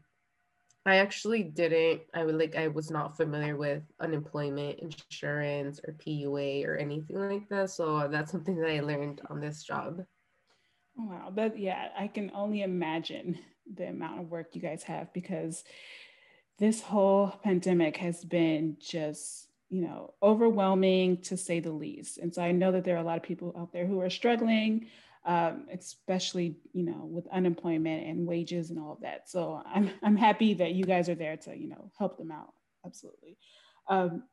i 0.87 0.97
actually 0.97 1.43
didn't 1.43 2.01
i 2.15 2.25
would 2.25 2.35
like 2.35 2.57
i 2.57 2.67
was 2.67 2.91
not 2.91 3.15
familiar 3.15 3.57
with 3.57 3.83
unemployment 4.01 4.79
insurance 4.79 5.81
or 5.87 5.93
pua 5.95 6.67
or 6.67 6.77
anything 6.77 7.19
like 7.19 7.47
that 7.51 7.69
so 7.69 8.09
that's 8.11 8.33
something 8.33 8.57
that 8.57 8.71
i 8.71 8.81
learned 8.81 9.21
on 9.29 9.39
this 9.39 9.63
job 9.63 10.03
wow 10.97 11.31
but 11.31 11.59
yeah 11.59 11.89
i 11.99 12.09
can 12.09 12.31
only 12.35 12.63
imagine 12.63 13.39
the 13.75 13.89
amount 13.89 14.19
of 14.19 14.31
work 14.31 14.55
you 14.55 14.63
guys 14.63 14.83
have 14.83 15.13
because 15.13 15.63
this 16.59 16.81
whole 16.81 17.29
pandemic 17.45 17.99
has 17.99 18.25
been 18.25 18.79
just 18.81 19.49
you 19.73 19.81
know, 19.81 20.13
overwhelming 20.23 21.17
to 21.17 21.35
say 21.35 21.59
the 21.59 21.73
least. 21.73 22.19
And 22.19 22.33
so 22.35 22.43
I 22.43 22.53
know 22.53 22.73
that 22.73 22.85
there 22.85 22.95
are 22.95 23.01
a 23.01 23.03
lot 23.03 23.17
of 23.17 23.23
people 23.23 23.55
out 23.59 23.73
there 23.73 23.87
who 23.87 24.03
are 24.03 24.11
struggling, 24.11 24.89
um, 25.25 25.67
especially, 25.73 26.57
you 26.73 26.85
know, 26.85 27.05
with 27.05 27.27
unemployment 27.29 28.07
and 28.07 28.27
wages 28.27 28.71
and 28.71 28.79
all 28.79 28.93
of 28.93 29.01
that. 29.01 29.29
So 29.29 29.63
I'm, 29.65 29.91
I'm 30.03 30.17
happy 30.17 30.55
that 30.55 30.73
you 30.73 30.85
guys 30.85 31.09
are 31.09 31.15
there 31.15 31.37
to, 31.39 31.57
you 31.57 31.69
know, 31.69 31.91
help 31.99 32.19
them 32.19 32.33
out. 32.33 32.53
Absolutely. 32.85 33.37
Um, 33.89 34.25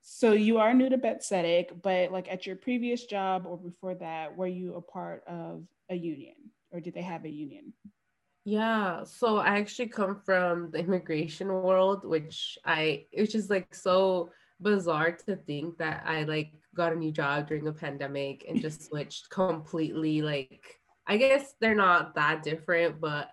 so 0.00 0.32
you 0.32 0.58
are 0.58 0.72
new 0.72 0.88
to 0.88 0.96
Bet 0.96 1.22
Tzedek, 1.22 1.82
but 1.82 2.10
like 2.10 2.32
at 2.32 2.46
your 2.46 2.56
previous 2.56 3.04
job 3.04 3.44
or 3.46 3.58
before 3.58 3.94
that, 3.96 4.36
were 4.36 4.46
you 4.46 4.74
a 4.76 4.80
part 4.80 5.22
of 5.26 5.64
a 5.90 5.94
union 5.94 6.34
or 6.70 6.80
did 6.80 6.94
they 6.94 7.02
have 7.02 7.24
a 7.24 7.30
union? 7.30 7.72
Yeah, 8.44 9.04
so 9.04 9.36
I 9.36 9.58
actually 9.58 9.88
come 9.88 10.22
from 10.24 10.70
the 10.70 10.78
immigration 10.78 11.48
world, 11.48 12.06
which 12.06 12.56
I, 12.64 13.04
which 13.12 13.34
is 13.34 13.50
like 13.50 13.74
so 13.74 14.30
bizarre 14.60 15.12
to 15.26 15.36
think 15.36 15.78
that 15.78 16.02
I 16.06 16.24
like 16.24 16.52
got 16.74 16.92
a 16.92 16.96
new 16.96 17.12
job 17.12 17.48
during 17.48 17.66
a 17.68 17.72
pandemic 17.72 18.44
and 18.48 18.60
just 18.60 18.86
switched 18.86 19.30
completely. 19.30 20.22
Like, 20.22 20.80
I 21.06 21.16
guess 21.16 21.54
they're 21.60 21.74
not 21.74 22.14
that 22.14 22.42
different, 22.42 23.00
but 23.00 23.30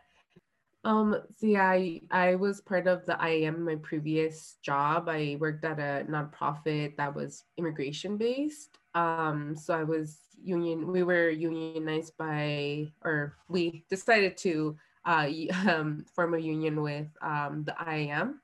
um, 0.86 1.18
yeah, 1.42 1.68
I, 1.68 2.02
I 2.12 2.36
was 2.36 2.62
part 2.62 2.88
of 2.88 3.06
the 3.06 3.18
IAM 3.20 3.66
my 3.66 3.76
previous 3.76 4.58
job. 4.62 5.10
I 5.10 5.36
worked 5.40 5.66
at 5.66 5.80
a 5.80 6.06
nonprofit 6.08 6.96
that 6.98 7.14
was 7.14 7.44
immigration 7.58 8.18
based. 8.18 8.78
Um, 8.94 9.56
so 9.56 9.74
I 9.74 9.84
was 9.84 10.20
union, 10.42 10.92
we 10.92 11.02
were 11.02 11.30
unionized 11.30 12.16
by, 12.18 12.88
or 13.04 13.36
we 13.50 13.84
decided 13.90 14.38
to 14.38 14.78
uh, 15.06 15.28
um, 15.68 16.06
form 16.16 16.36
a 16.36 16.40
union 16.40 16.82
with 16.82 17.08
um, 17.22 17.66
the 17.66 17.76
IAM. 17.92 18.42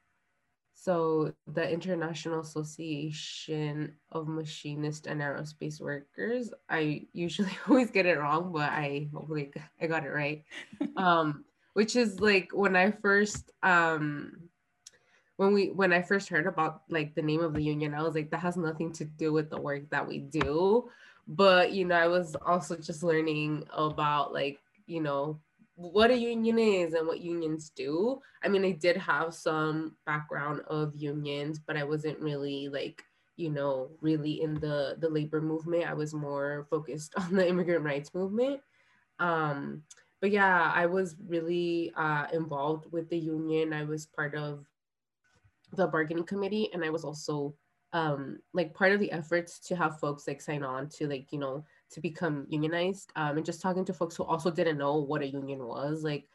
So 0.82 1.32
the 1.46 1.70
International 1.70 2.40
Association 2.40 3.94
of 4.12 4.28
Machinist 4.28 5.06
and 5.06 5.22
Aerospace 5.22 5.80
Workers, 5.80 6.52
I 6.68 7.06
usually 7.14 7.56
always 7.70 7.92
get 7.92 8.08
it 8.08 8.18
wrong, 8.18 8.52
but 8.52 8.72
I 8.72 9.08
hopefully 9.14 9.52
I 9.80 9.86
got 9.86 10.06
it 10.06 10.10
right. 10.10 10.44
um, 10.98 11.46
which 11.74 11.96
is 11.96 12.20
like 12.20 12.50
when 12.52 12.76
I 12.76 12.90
first 12.90 13.52
um 13.62 14.50
when 15.38 15.54
we 15.54 15.68
when 15.70 15.94
I 15.94 16.02
first 16.02 16.30
heard 16.30 16.48
about 16.48 16.82
like 16.90 17.14
the 17.14 17.22
name 17.22 17.42
of 17.42 17.54
the 17.54 17.62
union, 17.62 17.94
I 17.94 18.02
was 18.02 18.16
like, 18.16 18.32
that 18.32 18.40
has 18.40 18.58
nothing 18.58 18.92
to 18.94 19.06
do 19.06 19.32
with 19.32 19.52
the 19.52 19.62
work 19.62 19.88
that 19.92 20.08
we 20.08 20.18
do. 20.18 20.90
But 21.28 21.74
you 21.74 21.86
know, 21.86 21.96
I 21.96 22.08
was 22.08 22.36
also 22.44 22.76
just 22.76 23.04
learning 23.04 23.66
about 23.72 24.34
like, 24.34 24.58
you 24.88 25.02
know, 25.02 25.40
what 25.82 26.12
a 26.12 26.18
union 26.18 26.60
is 26.60 26.94
and 26.94 27.08
what 27.08 27.22
unions 27.22 27.72
do. 27.76 28.22
I 28.44 28.48
mean, 28.48 28.64
I 28.64 28.72
did 28.72 28.98
have 28.98 29.34
some 29.34 29.96
background 30.06 30.62
of 30.68 30.96
unions, 30.96 31.60
but 31.60 31.76
I 31.76 31.84
wasn't 31.84 32.20
really 32.20 32.70
like, 32.70 33.04
you 33.36 33.50
know, 33.50 33.90
really 34.02 34.42
in 34.42 34.56
the 34.56 34.96
the 35.00 35.10
labor 35.10 35.42
movement. 35.42 35.90
I 35.90 35.94
was 35.94 36.14
more 36.14 36.68
focused 36.70 37.14
on 37.18 37.36
the 37.36 37.48
immigrant 37.48 37.84
rights 37.84 38.14
movement. 38.14 38.62
Um, 39.20 39.84
but 40.20 40.32
yeah, 40.32 40.72
I 40.74 40.86
was 40.86 41.16
really 41.28 41.92
uh, 41.96 42.28
involved 42.32 42.92
with 42.92 43.10
the 43.10 43.18
union. 43.18 43.74
I 43.74 43.84
was 43.84 44.06
part 44.06 44.36
of 44.36 44.66
the 45.74 45.88
bargaining 45.88 46.26
committee, 46.26 46.70
and 46.74 46.84
I 46.84 46.92
was 46.92 47.04
also 47.04 47.56
um, 47.94 48.40
like 48.54 48.74
part 48.74 48.92
of 48.92 49.00
the 49.00 49.12
efforts 49.12 49.60
to 49.68 49.76
have 49.76 50.00
folks 50.00 50.28
like 50.28 50.42
sign 50.42 50.64
on 50.64 50.90
to 50.90 51.08
like 51.08 51.32
you 51.32 51.40
know 51.40 51.66
to 51.92 52.02
become 52.02 52.46
unionized 52.50 53.12
um, 53.16 53.38
and 53.38 53.46
just 53.46 53.62
talking 53.62 53.86
to 53.86 53.94
folks 53.94 54.16
who 54.16 54.24
also 54.24 54.50
didn't 54.50 54.78
know 54.78 54.98
what 54.98 55.22
a 55.22 55.28
union 55.28 55.66
was 55.66 56.04
like 56.04 56.28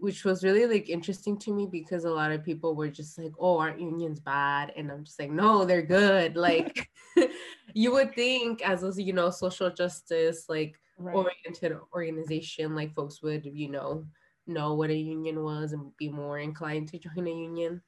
which 0.00 0.24
was 0.24 0.42
really 0.42 0.66
like 0.66 0.88
interesting 0.88 1.38
to 1.38 1.52
me 1.52 1.68
because 1.70 2.04
a 2.04 2.10
lot 2.10 2.32
of 2.32 2.42
people 2.42 2.74
were 2.74 2.88
just 2.88 3.18
like 3.18 3.32
oh 3.38 3.58
aren't 3.58 3.80
unions 3.80 4.18
bad? 4.18 4.72
And 4.76 4.90
i'm 4.90 5.04
just 5.04 5.20
like 5.20 5.30
no 5.30 5.64
they're 5.64 5.82
good. 5.82 6.36
Like 6.36 6.88
you 7.74 7.92
would 7.92 8.14
think 8.14 8.62
as 8.62 8.82
a 8.82 9.02
you 9.02 9.12
know 9.12 9.30
social 9.30 9.70
justice 9.70 10.46
like 10.48 10.74
right. 10.98 11.14
oriented 11.14 11.76
organization 11.94 12.74
like 12.74 12.94
folks 12.94 13.22
would 13.22 13.44
you 13.44 13.70
know 13.70 14.06
know 14.46 14.74
what 14.74 14.90
a 14.90 14.96
union 14.96 15.42
was 15.44 15.72
and 15.72 15.94
be 15.96 16.08
more 16.08 16.38
inclined 16.38 16.88
to 16.88 16.98
join 16.98 17.26
a 17.26 17.30
union 17.30 17.80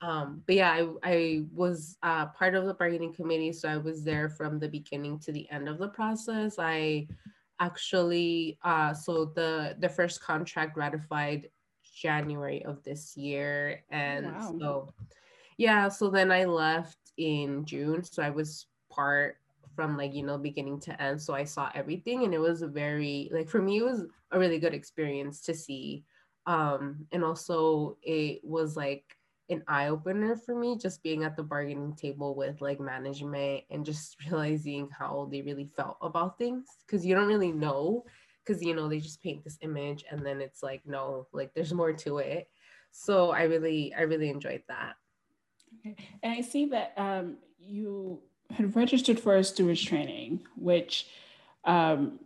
um, 0.00 0.42
but 0.46 0.54
yeah, 0.54 0.70
I, 0.70 0.88
I 1.02 1.42
was 1.52 1.96
uh, 2.02 2.26
part 2.26 2.54
of 2.54 2.66
the 2.66 2.74
bargaining 2.74 3.12
committee, 3.12 3.52
so 3.52 3.68
I 3.68 3.78
was 3.78 4.04
there 4.04 4.28
from 4.28 4.58
the 4.58 4.68
beginning 4.68 5.18
to 5.20 5.32
the 5.32 5.48
end 5.50 5.68
of 5.68 5.78
the 5.78 5.88
process. 5.88 6.56
I 6.58 7.08
actually, 7.58 8.58
uh, 8.62 8.94
so 8.94 9.24
the 9.24 9.76
the 9.80 9.88
first 9.88 10.22
contract 10.22 10.76
ratified 10.76 11.48
January 11.82 12.64
of 12.64 12.82
this 12.84 13.16
year, 13.16 13.82
and 13.90 14.26
wow. 14.26 14.54
so 14.58 14.94
yeah, 15.56 15.88
so 15.88 16.10
then 16.10 16.30
I 16.30 16.44
left 16.44 16.98
in 17.16 17.64
June, 17.64 18.04
so 18.04 18.22
I 18.22 18.30
was 18.30 18.66
part 18.92 19.38
from 19.74 19.96
like 19.96 20.14
you 20.14 20.22
know 20.22 20.38
beginning 20.38 20.78
to 20.82 21.02
end, 21.02 21.20
so 21.20 21.34
I 21.34 21.42
saw 21.42 21.70
everything, 21.74 22.22
and 22.22 22.32
it 22.32 22.38
was 22.38 22.62
a 22.62 22.68
very 22.68 23.30
like 23.32 23.48
for 23.48 23.60
me 23.60 23.78
it 23.78 23.84
was 23.84 24.04
a 24.30 24.38
really 24.38 24.60
good 24.60 24.74
experience 24.74 25.40
to 25.42 25.54
see, 25.54 26.04
um, 26.46 27.04
and 27.10 27.24
also 27.24 27.96
it 28.02 28.38
was 28.44 28.76
like 28.76 29.17
an 29.50 29.62
eye 29.66 29.88
opener 29.88 30.36
for 30.36 30.54
me 30.54 30.76
just 30.76 31.02
being 31.02 31.24
at 31.24 31.36
the 31.36 31.42
bargaining 31.42 31.94
table 31.94 32.34
with 32.34 32.60
like 32.60 32.80
management 32.80 33.64
and 33.70 33.84
just 33.84 34.16
realizing 34.30 34.88
how 34.96 35.28
they 35.30 35.42
really 35.42 35.64
felt 35.64 35.96
about 36.02 36.38
things 36.38 36.66
because 36.86 37.04
you 37.04 37.14
don't 37.14 37.28
really 37.28 37.52
know 37.52 38.04
because 38.44 38.62
you 38.62 38.74
know 38.74 38.88
they 38.88 39.00
just 39.00 39.22
paint 39.22 39.44
this 39.44 39.58
image 39.62 40.04
and 40.10 40.24
then 40.24 40.40
it's 40.40 40.62
like 40.62 40.82
no 40.86 41.26
like 41.32 41.52
there's 41.54 41.72
more 41.72 41.92
to 41.92 42.18
it. 42.18 42.48
So 42.90 43.30
i 43.30 43.42
really 43.42 43.94
i 43.94 44.02
really 44.02 44.30
enjoyed 44.30 44.62
that. 44.68 44.94
Okay. 45.80 45.96
And 46.22 46.32
i 46.32 46.40
see 46.40 46.66
that 46.66 46.92
um, 46.96 47.36
you 47.58 48.20
had 48.50 48.74
registered 48.74 49.20
for 49.20 49.36
a 49.36 49.44
stewards 49.44 49.82
training 49.82 50.40
which 50.56 51.06
um, 51.64 52.18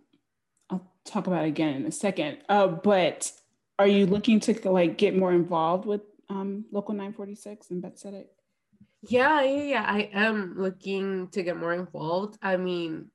i'll 0.70 0.86
talk 1.04 1.26
about 1.26 1.44
again 1.44 1.74
in 1.76 1.86
a 1.86 1.92
second. 1.92 2.38
Uh, 2.48 2.68
but 2.68 3.32
are 3.78 3.86
you 3.86 4.06
looking 4.06 4.38
to 4.40 4.70
like 4.70 4.96
get 4.98 5.16
more 5.16 5.32
involved 5.32 5.86
with 5.86 6.02
um, 6.32 6.64
Local 6.72 6.94
946 6.94 7.70
in 7.70 7.80
Bet 7.80 7.96
Tzedek? 7.96 8.26
Yeah, 9.02 9.42
yeah, 9.42 9.62
yeah. 9.62 9.84
I 9.86 10.10
am 10.12 10.54
looking 10.56 11.28
to 11.28 11.42
get 11.42 11.56
more 11.56 11.74
involved. 11.74 12.38
I 12.40 12.56
mean, 12.56 13.10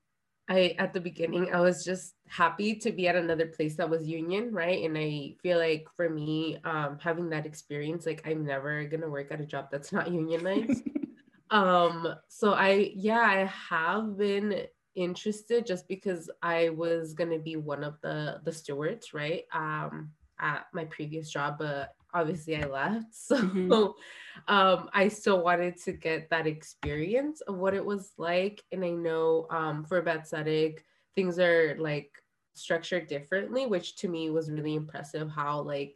I 0.50 0.76
at 0.78 0.94
the 0.94 1.02
beginning 1.02 1.54
I 1.54 1.60
was 1.62 1.84
just 1.84 2.14
happy 2.28 2.76
to 2.76 2.92
be 2.92 3.08
at 3.08 3.16
another 3.16 3.48
place 3.48 3.76
that 3.78 3.90
was 3.90 4.08
union, 4.08 4.54
right? 4.54 4.84
And 4.84 4.98
I 4.98 5.36
feel 5.42 5.58
like 5.58 5.88
for 5.96 6.10
me, 6.10 6.58
um, 6.64 6.98
having 7.02 7.30
that 7.30 7.46
experience, 7.46 8.06
like 8.06 8.22
I'm 8.26 8.46
never 8.46 8.86
gonna 8.86 9.10
work 9.10 9.32
at 9.32 9.42
a 9.42 9.46
job 9.46 9.68
that's 9.72 9.92
not 9.92 10.12
unionized. 10.12 10.84
um, 11.52 12.16
so 12.28 12.54
I 12.54 12.92
yeah, 12.96 13.20
I 13.20 13.46
have 13.70 14.18
been 14.18 14.64
interested 14.96 15.66
just 15.66 15.88
because 15.88 16.30
I 16.42 16.70
was 16.70 17.14
gonna 17.14 17.40
be 17.40 17.56
one 17.56 17.84
of 17.84 17.96
the 18.02 18.40
the 18.44 18.52
stewards, 18.52 19.14
right? 19.14 19.44
Um, 19.54 20.12
at 20.40 20.68
my 20.74 20.86
previous 20.86 21.30
job, 21.32 21.58
but 21.60 21.94
obviously 22.18 22.56
I 22.58 22.66
left. 22.66 23.06
So 23.12 23.38
mm-hmm. 23.38 24.54
um, 24.54 24.90
I 24.94 25.08
still 25.08 25.44
wanted 25.44 25.78
to 25.84 25.92
get 25.94 26.30
that 26.30 26.48
experience 26.48 27.42
of 27.42 27.58
what 27.58 27.74
it 27.74 27.86
was 27.86 28.14
like. 28.18 28.64
And 28.72 28.84
I 28.84 28.92
know 28.92 29.48
um, 29.50 29.84
for 29.86 30.02
Bet 30.02 30.30
Tzedek, 30.30 30.80
things 31.16 31.40
are 31.40 31.76
like 31.80 32.12
structured 32.54 33.08
differently, 33.08 33.66
which 33.66 33.96
to 33.98 34.08
me 34.08 34.30
was 34.30 34.52
really 34.52 34.76
impressive 34.76 35.30
how 35.30 35.62
like 35.62 35.96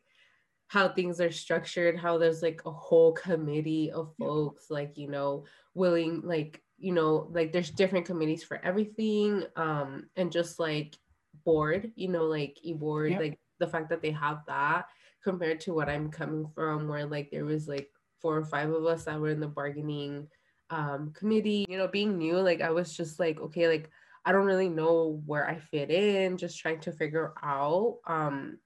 how 0.67 0.87
things 0.87 1.19
are 1.19 1.31
structured, 1.31 1.97
how 1.97 2.17
there's 2.17 2.41
like 2.41 2.61
a 2.65 2.71
whole 2.71 3.11
committee 3.11 3.91
of 3.91 4.13
folks 4.17 4.67
like, 4.69 4.97
you 4.97 5.09
know, 5.09 5.45
willing 5.73 6.21
like 6.23 6.61
you 6.77 6.93
know, 6.93 7.27
like 7.31 7.53
there's 7.53 7.69
different 7.69 8.07
committees 8.07 8.43
for 8.43 8.59
everything. 8.63 9.43
Um, 9.55 10.09
and 10.15 10.31
just 10.31 10.59
like 10.59 10.97
board, 11.45 11.91
you 11.95 12.07
know, 12.07 12.25
like 12.25 12.57
e-board, 12.63 13.11
yep. 13.11 13.19
like 13.19 13.39
the 13.59 13.67
fact 13.67 13.89
that 13.89 14.01
they 14.01 14.11
have 14.11 14.39
that 14.47 14.85
compared 15.23 15.59
to 15.61 15.73
what 15.73 15.89
I'm 15.89 16.09
coming 16.09 16.47
from, 16.53 16.87
where 16.87 17.05
like 17.05 17.29
there 17.31 17.45
was 17.45 17.67
like 17.67 17.89
four 18.21 18.37
or 18.37 18.45
five 18.45 18.69
of 18.69 18.85
us 18.85 19.05
that 19.05 19.19
were 19.19 19.29
in 19.29 19.39
the 19.39 19.47
bargaining 19.47 20.27
um, 20.69 21.11
committee. 21.13 21.65
You 21.69 21.77
know, 21.77 21.87
being 21.87 22.17
new, 22.17 22.37
like 22.37 22.61
I 22.61 22.71
was 22.71 22.95
just 22.95 23.19
like, 23.19 23.39
okay, 23.39 23.67
like 23.67 23.89
I 24.25 24.31
don't 24.31 24.45
really 24.45 24.69
know 24.69 25.21
where 25.25 25.47
I 25.49 25.57
fit 25.57 25.89
in, 25.89 26.37
just 26.37 26.59
trying 26.59 26.79
to 26.81 26.91
figure 26.91 27.33
out 27.41 27.97
um, 28.05 28.59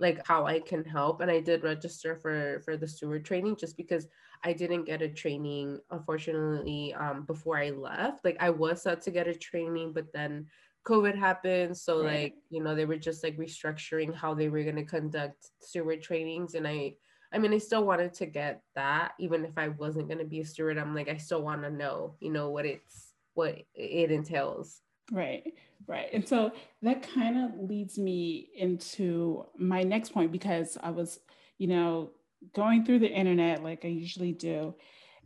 like 0.00 0.26
how 0.26 0.46
I 0.46 0.60
can 0.60 0.84
help. 0.84 1.20
And 1.20 1.30
I 1.30 1.40
did 1.40 1.64
register 1.64 2.16
for 2.16 2.60
for 2.64 2.76
the 2.76 2.88
steward 2.88 3.24
training 3.24 3.56
just 3.56 3.76
because 3.76 4.06
I 4.44 4.52
didn't 4.52 4.84
get 4.84 5.02
a 5.02 5.08
training, 5.08 5.80
unfortunately, 5.90 6.94
um, 6.94 7.24
before 7.24 7.58
I 7.58 7.70
left. 7.70 8.24
Like 8.24 8.36
I 8.40 8.50
was 8.50 8.82
set 8.82 9.02
to 9.02 9.10
get 9.10 9.26
a 9.26 9.34
training, 9.34 9.92
but 9.92 10.12
then 10.12 10.46
COVID 10.86 11.16
happened. 11.16 11.76
So 11.76 12.02
right. 12.02 12.22
like, 12.22 12.34
you 12.50 12.62
know, 12.62 12.74
they 12.74 12.84
were 12.84 12.96
just 12.96 13.22
like 13.22 13.36
restructuring 13.36 14.14
how 14.14 14.34
they 14.34 14.48
were 14.48 14.64
gonna 14.64 14.84
conduct 14.84 15.50
steward 15.60 16.02
trainings. 16.02 16.54
And 16.54 16.66
I 16.66 16.94
I 17.30 17.38
mean, 17.38 17.52
I 17.52 17.58
still 17.58 17.84
wanted 17.84 18.14
to 18.14 18.26
get 18.26 18.62
that, 18.74 19.12
even 19.18 19.44
if 19.44 19.58
I 19.58 19.68
wasn't 19.68 20.08
gonna 20.08 20.24
be 20.24 20.40
a 20.40 20.46
steward. 20.46 20.78
I'm 20.78 20.94
like, 20.94 21.08
I 21.08 21.18
still 21.18 21.42
wanna 21.42 21.70
know, 21.70 22.16
you 22.20 22.32
know, 22.32 22.50
what 22.50 22.64
it's 22.64 23.12
what 23.34 23.58
it 23.74 24.10
entails. 24.10 24.80
Right, 25.12 25.54
right. 25.86 26.08
And 26.12 26.26
so 26.26 26.52
that 26.82 27.02
kind 27.02 27.38
of 27.38 27.68
leads 27.68 27.98
me 27.98 28.50
into 28.56 29.46
my 29.56 29.82
next 29.82 30.12
point 30.12 30.32
because 30.32 30.76
I 30.82 30.90
was, 30.90 31.20
you 31.58 31.66
know, 31.66 32.10
going 32.54 32.84
through 32.84 33.00
the 33.00 33.10
internet 33.10 33.62
like 33.62 33.84
I 33.84 33.88
usually 33.88 34.32
do, 34.32 34.74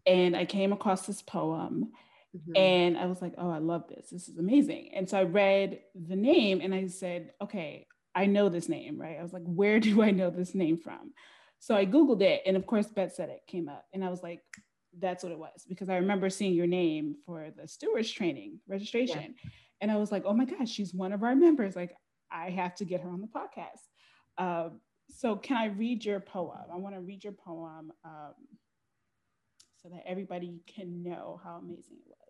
and 0.07 0.37
I 0.37 0.45
came 0.45 0.73
across 0.73 1.07
this 1.07 1.23
poem. 1.23 1.93
Mm-hmm. 2.37 2.57
And 2.57 2.99
I 2.99 3.07
was 3.07 3.21
like, 3.21 3.35
oh, 3.39 3.51
I 3.51 3.59
love 3.59 3.85
this. 3.89 4.09
This 4.11 4.29
is 4.29 4.39
amazing. 4.39 4.91
And 4.95 5.09
so 5.09 5.19
I 5.19 5.25
read 5.25 5.81
the 5.95 6.17
name 6.17 6.61
and 6.61 6.75
I 6.75 6.87
said, 6.87 7.33
okay, 7.41 7.87
I 8.15 8.27
know 8.27 8.49
this 8.49 8.69
name, 8.69 9.01
right? 9.01 9.19
I 9.19 9.23
was 9.23 9.33
like, 9.33 9.45
where 9.45 9.81
do 9.87 10.03
I 10.03 10.11
know 10.11 10.31
this 10.31 10.55
name 10.55 10.79
from? 10.79 11.13
So 11.59 11.75
I 11.75 11.87
Googled 11.87 12.23
it. 12.23 12.43
And 12.47 12.57
of 12.57 12.67
course, 12.67 12.89
Bet 12.89 13.17
Tzedek 13.17 13.47
came 13.47 13.69
up. 13.69 13.85
And 13.93 14.05
I 14.05 14.11
was 14.11 14.23
like, 14.23 14.41
that's 14.99 15.23
what 15.23 15.33
it 15.33 15.39
was 15.39 15.65
because 15.69 15.89
I 15.89 15.97
remember 15.97 16.29
seeing 16.29 16.55
your 16.55 16.67
name 16.67 17.17
for 17.25 17.49
the 17.57 17.67
stewards 17.67 18.11
training 18.11 18.59
registration. 18.69 19.35
Yeah. 19.43 19.51
And 19.81 19.91
I 19.91 19.97
was 19.97 20.13
like, 20.13 20.25
oh 20.27 20.35
my 20.35 20.45
gosh, 20.45 20.71
she's 20.71 20.93
one 20.93 21.13
of 21.13 21.23
our 21.23 21.35
members. 21.35 21.75
Like, 21.75 21.95
I 22.31 22.51
have 22.51 22.75
to 22.77 22.85
get 22.85 23.01
her 23.01 23.09
on 23.09 23.21
the 23.21 23.27
podcast. 23.27 23.81
Uh, 24.39 24.71
so 25.09 25.37
can 25.37 25.57
I 25.57 25.67
read 25.67 26.05
your 26.05 26.21
poem? 26.21 26.59
I 26.73 26.77
want 26.77 26.95
to 26.95 27.01
read 27.01 27.25
your 27.25 27.33
poem 27.33 27.93
um, 28.05 28.35
so 29.83 29.89
that 29.89 30.03
everybody 30.07 30.61
can 30.67 31.03
know 31.03 31.41
how 31.43 31.57
amazing 31.57 31.97
it 31.97 32.07
was. 32.07 32.22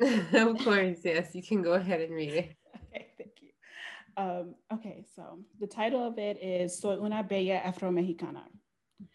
of 0.32 0.58
course, 0.58 0.98
yes, 1.04 1.34
you 1.34 1.42
can 1.42 1.62
go 1.62 1.72
ahead 1.72 2.00
and 2.00 2.14
read 2.14 2.34
it. 2.34 2.56
okay, 2.76 3.06
thank 3.18 3.32
you. 3.42 3.50
Um, 4.16 4.54
okay, 4.72 5.04
so 5.14 5.38
the 5.60 5.66
title 5.66 6.06
of 6.06 6.18
it 6.18 6.42
is 6.42 6.78
Soy 6.78 6.96
una 6.96 7.22
bella 7.22 7.60
afro-mexicana. 7.64 8.44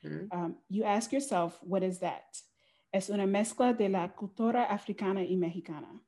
Mm-hmm. 0.05 0.37
Um, 0.37 0.55
you 0.69 0.83
ask 0.83 1.11
yourself, 1.11 1.57
what 1.61 1.83
is 1.83 1.99
that? 1.99 2.23
Es 2.93 3.09
una 3.09 3.25
mezcla 3.25 3.77
de 3.77 3.87
la 3.87 4.09
cultura 4.09 4.69
africana 4.69 5.21
y 5.21 5.35
mexicana. 5.35 5.99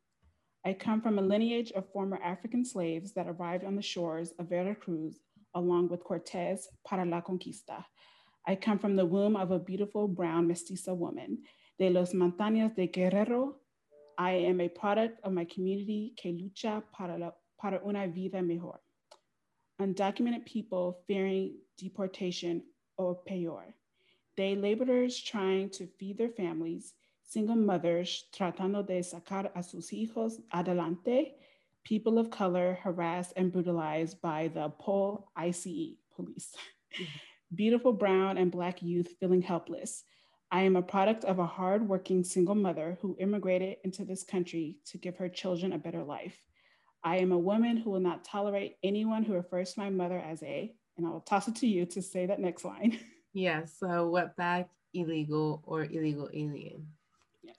I 0.65 0.73
come 0.73 1.01
from 1.01 1.19
a 1.19 1.21
lineage 1.21 1.71
of 1.71 1.91
former 1.91 2.19
African 2.23 2.65
slaves 2.65 3.13
that 3.13 3.27
arrived 3.27 3.63
on 3.63 3.75
the 3.75 3.81
shores 3.81 4.33
of 4.39 4.49
Veracruz 4.49 5.19
along 5.53 5.89
with 5.89 6.03
Cortez 6.03 6.67
para 6.85 7.05
la 7.05 7.21
conquista. 7.21 7.85
I 8.47 8.55
come 8.55 8.77
from 8.77 8.95
the 8.95 9.05
womb 9.05 9.35
of 9.35 9.51
a 9.51 9.59
beautiful 9.59 10.07
brown 10.07 10.47
mestiza 10.47 10.95
woman. 10.95 11.43
De 11.79 11.89
los 11.89 12.13
montañas 12.13 12.75
de 12.75 12.87
Guerrero, 12.87 13.55
I 14.17 14.31
am 14.31 14.61
a 14.61 14.69
product 14.69 15.19
of 15.23 15.33
my 15.33 15.45
community 15.45 16.13
que 16.17 16.31
lucha 16.31 16.83
para, 16.91 17.17
la, 17.17 17.31
para 17.61 17.79
una 17.85 18.07
vida 18.07 18.41
mejor. 18.41 18.79
Undocumented 19.81 20.45
people 20.45 20.99
fearing 21.07 21.55
deportation 21.77 22.63
or 22.97 23.15
peor. 23.15 23.75
Day 24.37 24.55
laborers 24.55 25.19
trying 25.19 25.69
to 25.71 25.87
feed 25.99 26.17
their 26.17 26.29
families, 26.29 26.93
single 27.23 27.55
mothers 27.55 28.25
tratando 28.33 28.85
de 28.85 28.99
sacar 28.99 29.49
a 29.55 29.63
sus 29.63 29.89
hijos 29.89 30.41
adelante, 30.53 31.33
people 31.83 32.17
of 32.17 32.29
color 32.29 32.77
harassed 32.81 33.33
and 33.37 33.51
brutalized 33.51 34.21
by 34.21 34.49
the 34.53 34.69
POL 34.79 35.31
ICE 35.35 35.95
police. 36.15 36.55
Mm-hmm. 36.93 37.03
Beautiful 37.55 37.93
brown 37.93 38.37
and 38.37 38.51
black 38.51 38.81
youth 38.81 39.13
feeling 39.19 39.41
helpless. 39.41 40.03
I 40.51 40.61
am 40.61 40.75
a 40.75 40.81
product 40.81 41.25
of 41.25 41.39
a 41.39 41.45
hardworking 41.45 42.23
single 42.23 42.55
mother 42.55 42.97
who 43.01 43.17
immigrated 43.19 43.77
into 43.83 44.05
this 44.05 44.23
country 44.23 44.77
to 44.85 44.97
give 44.97 45.17
her 45.17 45.27
children 45.27 45.73
a 45.73 45.77
better 45.77 46.03
life. 46.03 46.37
I 47.03 47.17
am 47.17 47.31
a 47.31 47.37
woman 47.37 47.77
who 47.77 47.91
will 47.91 47.99
not 47.99 48.23
tolerate 48.23 48.77
anyone 48.83 49.23
who 49.23 49.33
refers 49.33 49.73
to 49.73 49.79
my 49.79 49.89
mother 49.89 50.17
as 50.19 50.41
a, 50.43 50.73
and 50.97 51.05
I 51.05 51.09
will 51.09 51.21
toss 51.21 51.47
it 51.47 51.55
to 51.57 51.67
you 51.67 51.85
to 51.87 52.01
say 52.01 52.25
that 52.25 52.39
next 52.39 52.65
line. 52.65 52.99
Yes, 53.37 53.73
so 53.77 54.09
wetback, 54.09 54.67
illegal, 54.93 55.61
or 55.65 55.83
illegal 55.83 56.29
alien. 56.33 56.87
Yes. 57.43 57.57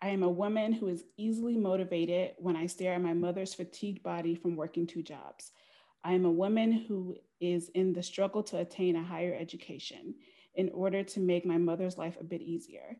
I 0.00 0.08
am 0.08 0.22
a 0.22 0.30
woman 0.30 0.72
who 0.72 0.88
is 0.88 1.04
easily 1.18 1.58
motivated 1.58 2.30
when 2.38 2.56
I 2.56 2.64
stare 2.64 2.94
at 2.94 3.02
my 3.02 3.12
mother's 3.12 3.52
fatigued 3.52 4.02
body 4.02 4.34
from 4.34 4.56
working 4.56 4.86
two 4.86 5.02
jobs. 5.02 5.52
I 6.02 6.14
am 6.14 6.24
a 6.24 6.32
woman 6.32 6.72
who 6.72 7.16
is 7.38 7.68
in 7.74 7.92
the 7.92 8.02
struggle 8.02 8.42
to 8.44 8.60
attain 8.60 8.96
a 8.96 9.04
higher 9.04 9.36
education 9.38 10.14
in 10.54 10.70
order 10.70 11.02
to 11.02 11.20
make 11.20 11.44
my 11.44 11.58
mother's 11.58 11.98
life 11.98 12.16
a 12.20 12.24
bit 12.24 12.40
easier. 12.40 12.96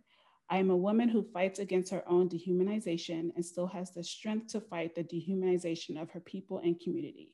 I 0.50 0.58
am 0.58 0.70
a 0.70 0.76
woman 0.76 1.08
who 1.08 1.22
fights 1.32 1.58
against 1.58 1.90
her 1.90 2.02
own 2.06 2.28
dehumanization 2.28 3.30
and 3.34 3.44
still 3.44 3.66
has 3.68 3.92
the 3.92 4.04
strength 4.04 4.48
to 4.52 4.60
fight 4.60 4.94
the 4.94 5.04
dehumanization 5.04 6.00
of 6.00 6.10
her 6.10 6.20
people 6.20 6.58
and 6.58 6.78
community. 6.78 7.32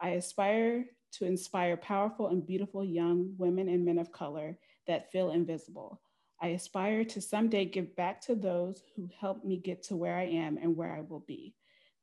I 0.00 0.10
aspire 0.10 0.84
to 1.12 1.24
inspire 1.24 1.76
powerful 1.76 2.28
and 2.28 2.46
beautiful 2.46 2.84
young 2.84 3.34
women 3.38 3.68
and 3.68 3.84
men 3.84 3.98
of 3.98 4.12
color 4.12 4.58
that 4.86 5.10
feel 5.10 5.30
invisible. 5.30 6.00
I 6.40 6.48
aspire 6.48 7.04
to 7.04 7.20
someday 7.20 7.64
give 7.64 7.94
back 7.96 8.20
to 8.22 8.34
those 8.34 8.82
who 8.94 9.08
helped 9.20 9.44
me 9.44 9.56
get 9.56 9.82
to 9.84 9.96
where 9.96 10.16
I 10.16 10.24
am 10.24 10.58
and 10.58 10.76
where 10.76 10.92
I 10.94 11.00
will 11.00 11.24
be. 11.26 11.54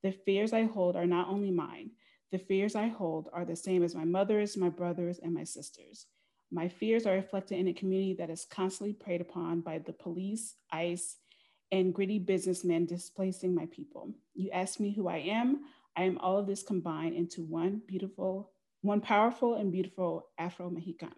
The 0.04 0.12
fears 0.12 0.54
I 0.54 0.64
hold 0.64 0.96
are 0.96 1.06
not 1.06 1.28
only 1.28 1.52
mine, 1.52 1.92
the 2.32 2.40
fears 2.40 2.76
I 2.76 2.88
hold 2.88 3.30
are 3.34 3.46
the 3.46 3.56
same 3.56 3.84
as 3.84 3.94
my 3.94 4.06
mother's, 4.06 4.58
my 4.58 4.70
brother's, 4.70 5.20
and 5.20 5.34
my 5.34 5.44
sister's. 5.44 6.08
My 6.52 6.68
fears 6.68 7.06
are 7.06 7.14
reflected 7.14 7.58
in 7.58 7.68
a 7.68 7.74
community 7.74 8.16
that 8.16 8.30
is 8.30 8.46
constantly 8.46 8.94
preyed 8.94 9.22
upon 9.22 9.62
by 9.62 9.80
the 9.80 9.94
police, 9.94 10.56
ICE, 10.72 11.18
and 11.72 11.94
gritty 11.94 12.20
businessmen 12.20 12.86
displacing 12.86 13.56
my 13.56 13.68
people. 13.68 14.14
You 14.34 14.52
ask 14.52 14.80
me 14.80 14.94
who 14.94 15.08
I 15.08 15.18
am, 15.18 15.62
I 15.96 16.04
am 16.04 16.18
all 16.20 16.38
of 16.38 16.48
this 16.48 16.64
combined 16.64 17.16
into 17.16 17.44
one 17.44 17.82
beautiful, 17.88 18.52
one 18.82 19.02
powerful 19.02 19.56
and 19.56 19.72
beautiful 19.72 20.28
Afro 20.38 20.70
Mexicana. 20.70 21.14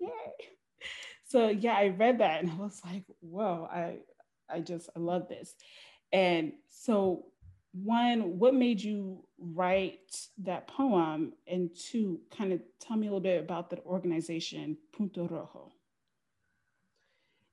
Yay! 0.00 0.08
so 1.24 1.48
yeah, 1.48 1.74
I 1.74 1.88
read 1.88 2.18
that 2.18 2.42
and 2.42 2.50
I 2.50 2.56
was 2.56 2.80
like, 2.84 3.04
whoa, 3.20 3.68
I 3.70 3.98
I 4.50 4.60
just 4.60 4.88
I 4.94 4.98
love 4.98 5.28
this. 5.28 5.54
And 6.12 6.52
so 6.68 7.26
one, 7.74 8.38
what 8.38 8.54
made 8.54 8.80
you 8.80 9.24
write 9.38 10.16
that 10.38 10.68
poem? 10.68 11.32
And 11.46 11.70
two, 11.74 12.20
kind 12.36 12.52
of 12.52 12.60
tell 12.80 12.96
me 12.96 13.08
a 13.08 13.10
little 13.10 13.20
bit 13.20 13.42
about 13.42 13.68
the 13.68 13.78
organization 13.84 14.76
Punto 14.96 15.26
Rojo. 15.26 15.72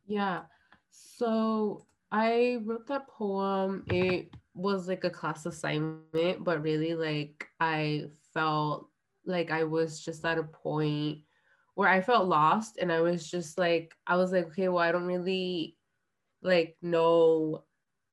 Yeah. 0.05 0.41
So 0.91 1.87
I 2.11 2.59
wrote 2.63 2.87
that 2.87 3.07
poem. 3.07 3.83
It 3.87 4.29
was 4.53 4.87
like 4.87 5.03
a 5.05 5.09
class 5.09 5.45
assignment, 5.45 6.43
but 6.43 6.61
really 6.61 6.93
like 6.93 7.47
I 7.59 8.05
felt 8.33 8.89
like 9.25 9.49
I 9.49 9.63
was 9.63 10.03
just 10.03 10.23
at 10.25 10.37
a 10.37 10.43
point 10.43 11.19
where 11.75 11.89
I 11.89 12.01
felt 12.01 12.27
lost 12.27 12.77
and 12.77 12.91
I 12.91 13.01
was 13.01 13.29
just 13.29 13.57
like, 13.57 13.95
I 14.05 14.17
was 14.17 14.31
like, 14.31 14.47
okay, 14.47 14.67
well, 14.67 14.83
I 14.83 14.91
don't 14.91 15.05
really 15.05 15.77
like 16.43 16.75
know 16.81 17.63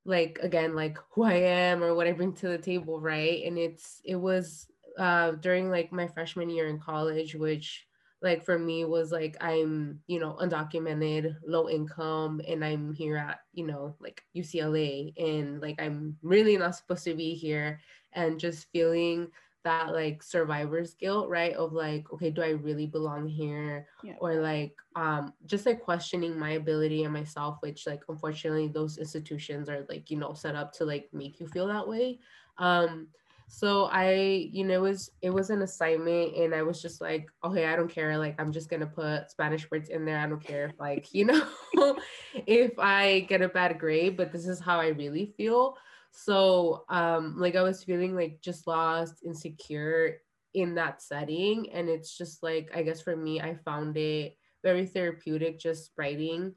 like 0.05 0.39
again 0.41 0.75
like 0.75 0.97
who 1.11 1.23
I 1.23 1.33
am 1.33 1.83
or 1.83 1.93
what 1.93 2.07
I 2.07 2.11
bring 2.13 2.33
to 2.33 2.47
the 2.47 2.57
table, 2.57 2.99
right? 2.99 3.43
And 3.45 3.57
it's 3.57 4.01
it 4.03 4.15
was 4.15 4.67
uh 4.97 5.31
during 5.31 5.69
like 5.69 5.91
my 5.91 6.07
freshman 6.07 6.49
year 6.49 6.67
in 6.67 6.79
college, 6.79 7.35
which 7.35 7.85
like 8.21 8.43
for 8.43 8.59
me 8.59 8.85
was 8.85 9.11
like 9.11 9.37
I'm, 9.39 9.99
you 10.07 10.19
know, 10.19 10.37
undocumented, 10.41 11.35
low 11.45 11.69
income, 11.69 12.41
and 12.47 12.65
I'm 12.65 12.93
here 12.93 13.15
at, 13.17 13.39
you 13.53 13.65
know, 13.65 13.95
like 13.99 14.23
UCLA 14.35 15.13
and 15.17 15.61
like 15.61 15.81
I'm 15.81 16.17
really 16.21 16.57
not 16.57 16.75
supposed 16.75 17.05
to 17.05 17.13
be 17.13 17.33
here 17.35 17.79
and 18.13 18.39
just 18.39 18.67
feeling 18.71 19.29
that 19.63 19.93
like 19.93 20.23
survivor's 20.23 20.93
guilt 20.93 21.29
right 21.29 21.53
of 21.53 21.73
like 21.73 22.11
okay 22.13 22.29
do 22.29 22.41
i 22.41 22.49
really 22.49 22.85
belong 22.85 23.27
here 23.27 23.87
yeah. 24.03 24.13
or 24.19 24.35
like 24.35 24.73
um 24.95 25.33
just 25.45 25.65
like 25.65 25.81
questioning 25.81 26.37
my 26.37 26.51
ability 26.51 27.03
and 27.03 27.13
myself 27.13 27.57
which 27.61 27.85
like 27.85 28.01
unfortunately 28.07 28.67
those 28.67 28.97
institutions 28.97 29.69
are 29.69 29.85
like 29.89 30.09
you 30.09 30.17
know 30.17 30.33
set 30.33 30.55
up 30.55 30.71
to 30.71 30.85
like 30.85 31.09
make 31.11 31.39
you 31.39 31.47
feel 31.47 31.67
that 31.67 31.87
way 31.87 32.19
um 32.57 33.07
So 33.49 33.85
I, 33.91 34.47
you 34.53 34.63
know, 34.63 34.75
it 34.75 34.81
was 34.81 35.11
it 35.23 35.31
was 35.31 35.49
an 35.49 35.63
assignment 35.63 36.35
and 36.37 36.53
I 36.53 36.61
was 36.61 36.81
just 36.81 37.01
like, 37.01 37.31
okay, 37.43 37.65
I 37.65 37.75
don't 37.75 37.89
care. 37.89 38.15
Like 38.15 38.39
I'm 38.39 38.51
just 38.53 38.69
gonna 38.69 38.85
put 38.85 39.31
Spanish 39.31 39.69
words 39.71 39.89
in 39.89 40.05
there. 40.05 40.19
I 40.19 40.27
don't 40.27 40.39
care 40.39 40.67
if 40.67 40.79
like, 40.79 41.13
you 41.15 41.25
know, 41.25 41.41
if 42.45 42.77
I 42.77 43.21
get 43.21 43.41
a 43.41 43.49
bad 43.49 43.79
grade, 43.79 44.17
but 44.17 44.31
this 44.31 44.47
is 44.47 44.59
how 44.59 44.79
I 44.79 44.89
really 44.89 45.33
feel. 45.35 45.77
So 46.11 46.83
um 46.89 47.35
like 47.37 47.55
I 47.55 47.61
was 47.61 47.83
feeling 47.83 48.15
like 48.15 48.39
just 48.41 48.67
lost, 48.67 49.23
insecure 49.25 50.17
in 50.53 50.75
that 50.75 51.01
setting. 51.01 51.69
And 51.71 51.89
it's 51.89 52.17
just 52.17 52.41
like, 52.43 52.71
I 52.75 52.81
guess 52.83 53.01
for 53.01 53.15
me, 53.15 53.39
I 53.39 53.55
found 53.55 53.97
it 53.97 54.37
very 54.63 54.85
therapeutic 54.85 55.59
just 55.59 55.91
writing 55.97 56.53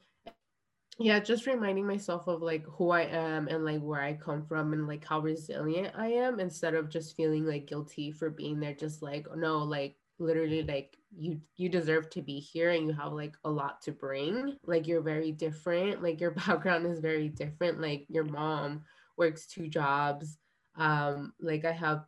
yeah 0.98 1.18
just 1.18 1.46
reminding 1.46 1.86
myself 1.86 2.26
of 2.26 2.42
like 2.42 2.64
who 2.66 2.90
i 2.90 3.02
am 3.02 3.48
and 3.48 3.64
like 3.64 3.80
where 3.80 4.02
i 4.02 4.12
come 4.12 4.44
from 4.44 4.74
and 4.74 4.86
like 4.86 5.02
how 5.06 5.20
resilient 5.20 5.94
i 5.96 6.08
am 6.08 6.38
instead 6.38 6.74
of 6.74 6.90
just 6.90 7.16
feeling 7.16 7.46
like 7.46 7.66
guilty 7.66 8.10
for 8.10 8.28
being 8.28 8.60
there 8.60 8.74
just 8.74 9.00
like 9.02 9.26
no 9.36 9.58
like 9.58 9.96
literally 10.18 10.62
like 10.62 10.96
you 11.16 11.40
you 11.56 11.68
deserve 11.68 12.08
to 12.10 12.22
be 12.22 12.38
here 12.38 12.70
and 12.70 12.86
you 12.86 12.92
have 12.92 13.12
like 13.12 13.36
a 13.44 13.50
lot 13.50 13.82
to 13.82 13.92
bring. 13.92 14.56
Like 14.64 14.86
you're 14.86 15.02
very 15.02 15.32
different. 15.32 16.02
Like 16.02 16.20
your 16.20 16.30
background 16.46 16.86
is 16.86 17.00
very 17.00 17.28
different. 17.28 17.80
Like 17.80 18.06
your 18.08 18.24
mom 18.24 18.82
works 19.16 19.46
two 19.46 19.68
jobs. 19.68 20.38
Um 20.76 21.32
like 21.40 21.64
i 21.64 21.72
have 21.72 22.06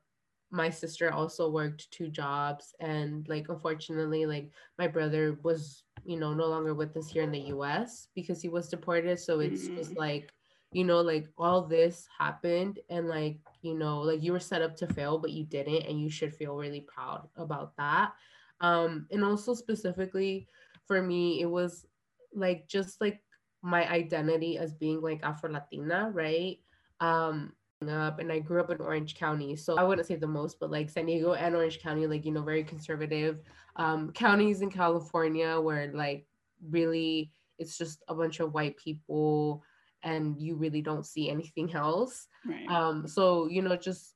my 0.55 0.71
sister 0.71 1.13
also 1.13 1.51
worked 1.51 1.91
two 1.91 2.09
jobs 2.09 2.75
and 2.79 3.29
like 3.29 3.49
unfortunately 3.49 4.25
like 4.25 4.51
my 4.79 4.87
brother 4.87 5.37
was 5.43 5.83
you 6.05 6.19
know 6.19 6.33
no 6.33 6.47
longer 6.47 6.75
with 6.75 6.97
us 6.97 7.09
here 7.09 7.25
in 7.25 7.33
the 7.33 7.51
US 7.57 8.09
because 8.15 8.41
he 8.41 8.49
was 8.49 8.69
deported. 8.69 9.19
So 9.19 9.41
it's 9.41 9.65
mm-hmm. 9.65 9.77
just 9.77 9.97
like 9.97 10.33
you 10.73 10.85
know 10.85 11.01
like 11.01 11.29
all 11.37 11.63
this 11.63 12.07
happened 12.19 12.79
and 12.89 13.09
like 13.09 13.39
you 13.63 13.75
know 13.75 14.01
like 14.01 14.23
you 14.23 14.33
were 14.33 14.41
set 14.41 14.63
up 14.63 14.77
to 14.77 14.87
fail 14.87 15.19
but 15.19 15.33
you 15.33 15.45
didn't 15.45 15.87
and 15.87 16.01
you 16.01 16.09
should 16.09 16.35
feel 16.35 16.57
really 16.57 16.83
proud 16.83 17.29
about 17.37 17.77
that. 17.77 18.13
Um 18.61 19.07
and 19.11 19.25
also 19.25 19.55
specifically 19.55 20.47
for 20.87 21.03
me 21.03 21.41
it 21.41 21.51
was 21.51 21.85
like 22.33 22.69
just 22.69 23.01
like 23.01 23.21
my 23.63 23.91
identity 23.91 24.59
as 24.59 24.75
being 24.75 25.01
like 25.01 25.21
afro 25.23 25.51
latina 25.51 26.11
right 26.13 26.59
um 27.01 27.53
up 27.89 28.19
and 28.19 28.31
I 28.33 28.39
grew 28.39 28.61
up 28.61 28.71
in 28.71 28.81
Orange 28.81 29.15
County. 29.15 29.57
So 29.57 29.77
I 29.77 29.85
wouldn't 29.85 30.07
say 30.07 30.17
the 30.17 30.27
most, 30.27 30.59
but 30.61 30.71
like 30.71 30.91
San 30.91 31.07
Diego 31.07 31.35
and 31.35 31.55
Orange 31.55 31.81
County, 31.81 32.07
like, 32.07 32.25
you 32.25 32.33
know, 32.33 32.43
very 32.43 32.65
conservative 32.65 33.41
um, 33.77 34.13
counties 34.13 34.61
in 34.61 34.71
California 34.71 35.61
where 35.61 35.93
like 35.93 36.27
really 36.71 37.31
it's 37.59 37.79
just 37.79 38.03
a 38.09 38.15
bunch 38.15 38.41
of 38.41 38.53
white 38.55 38.77
people 38.77 39.63
and 40.03 40.41
you 40.41 40.57
really 40.57 40.83
don't 40.83 41.07
see 41.07 41.31
anything 41.31 41.75
else. 41.75 42.27
Right. 42.47 42.69
Um, 42.69 43.07
so, 43.07 43.49
you 43.49 43.63
know, 43.63 43.77
just 43.77 44.15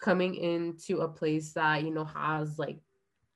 coming 0.00 0.34
into 0.34 1.00
a 1.00 1.08
place 1.08 1.52
that, 1.52 1.82
you 1.84 1.92
know, 1.92 2.04
has 2.04 2.58
like 2.58 2.78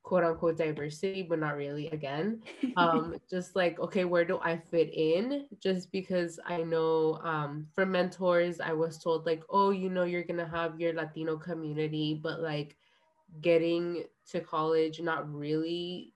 quote 0.09 0.25
unquote 0.25 0.57
diversity, 0.57 1.23
but 1.23 1.39
not 1.39 1.55
really 1.55 1.89
again. 1.89 2.41
Um, 2.79 3.17
just 3.29 3.57
like, 3.57 3.79
okay, 3.81 4.05
where 4.05 4.25
do 4.25 4.39
I 4.41 4.57
fit 4.57 4.95
in? 4.95 5.47
Just 5.61 5.93
because 5.93 6.39
I 6.47 6.63
know 6.63 7.19
um, 7.25 7.67
from 7.75 7.91
mentors, 7.91 8.61
I 8.61 8.73
was 8.73 8.99
told, 8.99 9.27
like, 9.27 9.43
oh, 9.51 9.71
you 9.71 9.91
know, 9.91 10.05
you're 10.05 10.23
going 10.23 10.39
to 10.39 10.47
have 10.47 10.81
your 10.81 10.95
Latino 10.95 11.37
community, 11.37 12.19
but 12.23 12.41
like 12.41 12.77
getting 13.43 14.05
to 14.31 14.41
college, 14.41 15.01
not 15.01 15.31
really 15.31 16.15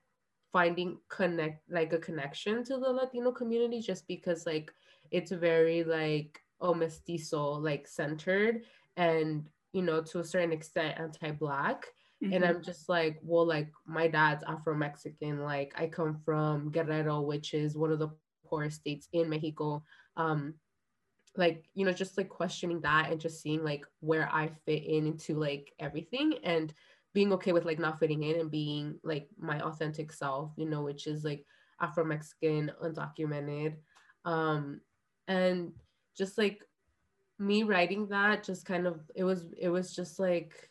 finding 0.53 0.99
connect 1.09 1.61
like 1.71 1.93
a 1.93 1.99
connection 1.99 2.65
to 2.65 2.79
the 2.79 2.89
Latino 2.89 3.33
community 3.33 3.81
just 3.81 4.07
because 4.07 4.47
like 4.47 4.71
it's 5.11 5.33
very 5.33 5.83
like 5.83 6.39
oh 6.61 6.75
mestizo 6.75 7.53
like 7.53 7.89
centered 7.89 8.61
and 8.99 9.49
you 9.73 9.81
know 9.81 10.03
to 10.03 10.21
a 10.21 10.25
certain 10.25 10.53
extent 10.53 11.01
anti-black 11.01 11.87
Mm-hmm. 12.23 12.35
And 12.35 12.45
I'm 12.45 12.63
just 12.63 12.89
like, 12.89 13.19
well, 13.23 13.47
like 13.47 13.69
my 13.87 14.07
dad's 14.07 14.45
Afro 14.45 14.77
Mexican. 14.77 15.41
Like 15.41 15.73
I 15.77 15.87
come 15.87 16.21
from 16.25 16.71
Guerrero, 16.71 17.21
which 17.21 17.53
is 17.53 17.77
one 17.77 17.91
of 17.91 17.99
the 17.99 18.11
poorest 18.47 18.81
states 18.81 19.09
in 19.13 19.29
Mexico. 19.29 19.83
Um, 20.17 20.55
like 21.37 21.65
you 21.75 21.85
know, 21.85 21.93
just 21.93 22.17
like 22.17 22.29
questioning 22.29 22.81
that 22.83 23.11
and 23.11 23.21
just 23.21 23.43
seeing 23.43 23.65
like 23.65 23.87
where 24.01 24.29
I 24.31 24.51
fit 24.67 24.85
in 24.85 25.07
into 25.07 25.35
like 25.35 25.73
everything 25.81 26.35
and 26.45 26.73
being 27.15 27.33
okay 27.33 27.53
with 27.53 27.65
like 27.65 27.79
not 27.79 27.99
fitting 27.99 28.23
in 28.23 28.39
and 28.39 28.51
being 28.51 28.99
like 29.03 29.29
my 29.39 29.61
authentic 29.61 30.13
self, 30.13 30.53
you 30.57 30.69
know, 30.69 30.83
which 30.83 31.07
is 31.07 31.25
like 31.25 31.45
Afro 31.81 32.05
Mexican, 32.05 32.71
undocumented. 32.83 33.77
Um, 34.25 34.81
and 35.27 35.73
just 36.17 36.39
like 36.39 36.63
me 37.39 37.65
writing 37.65 38.07
that 38.09 38.45
just 38.45 38.65
kind 38.65 38.87
of 38.87 39.01
it 39.17 39.25
was 39.25 39.47
it 39.59 39.69
was 39.69 39.95
just 39.95 40.19
like 40.19 40.71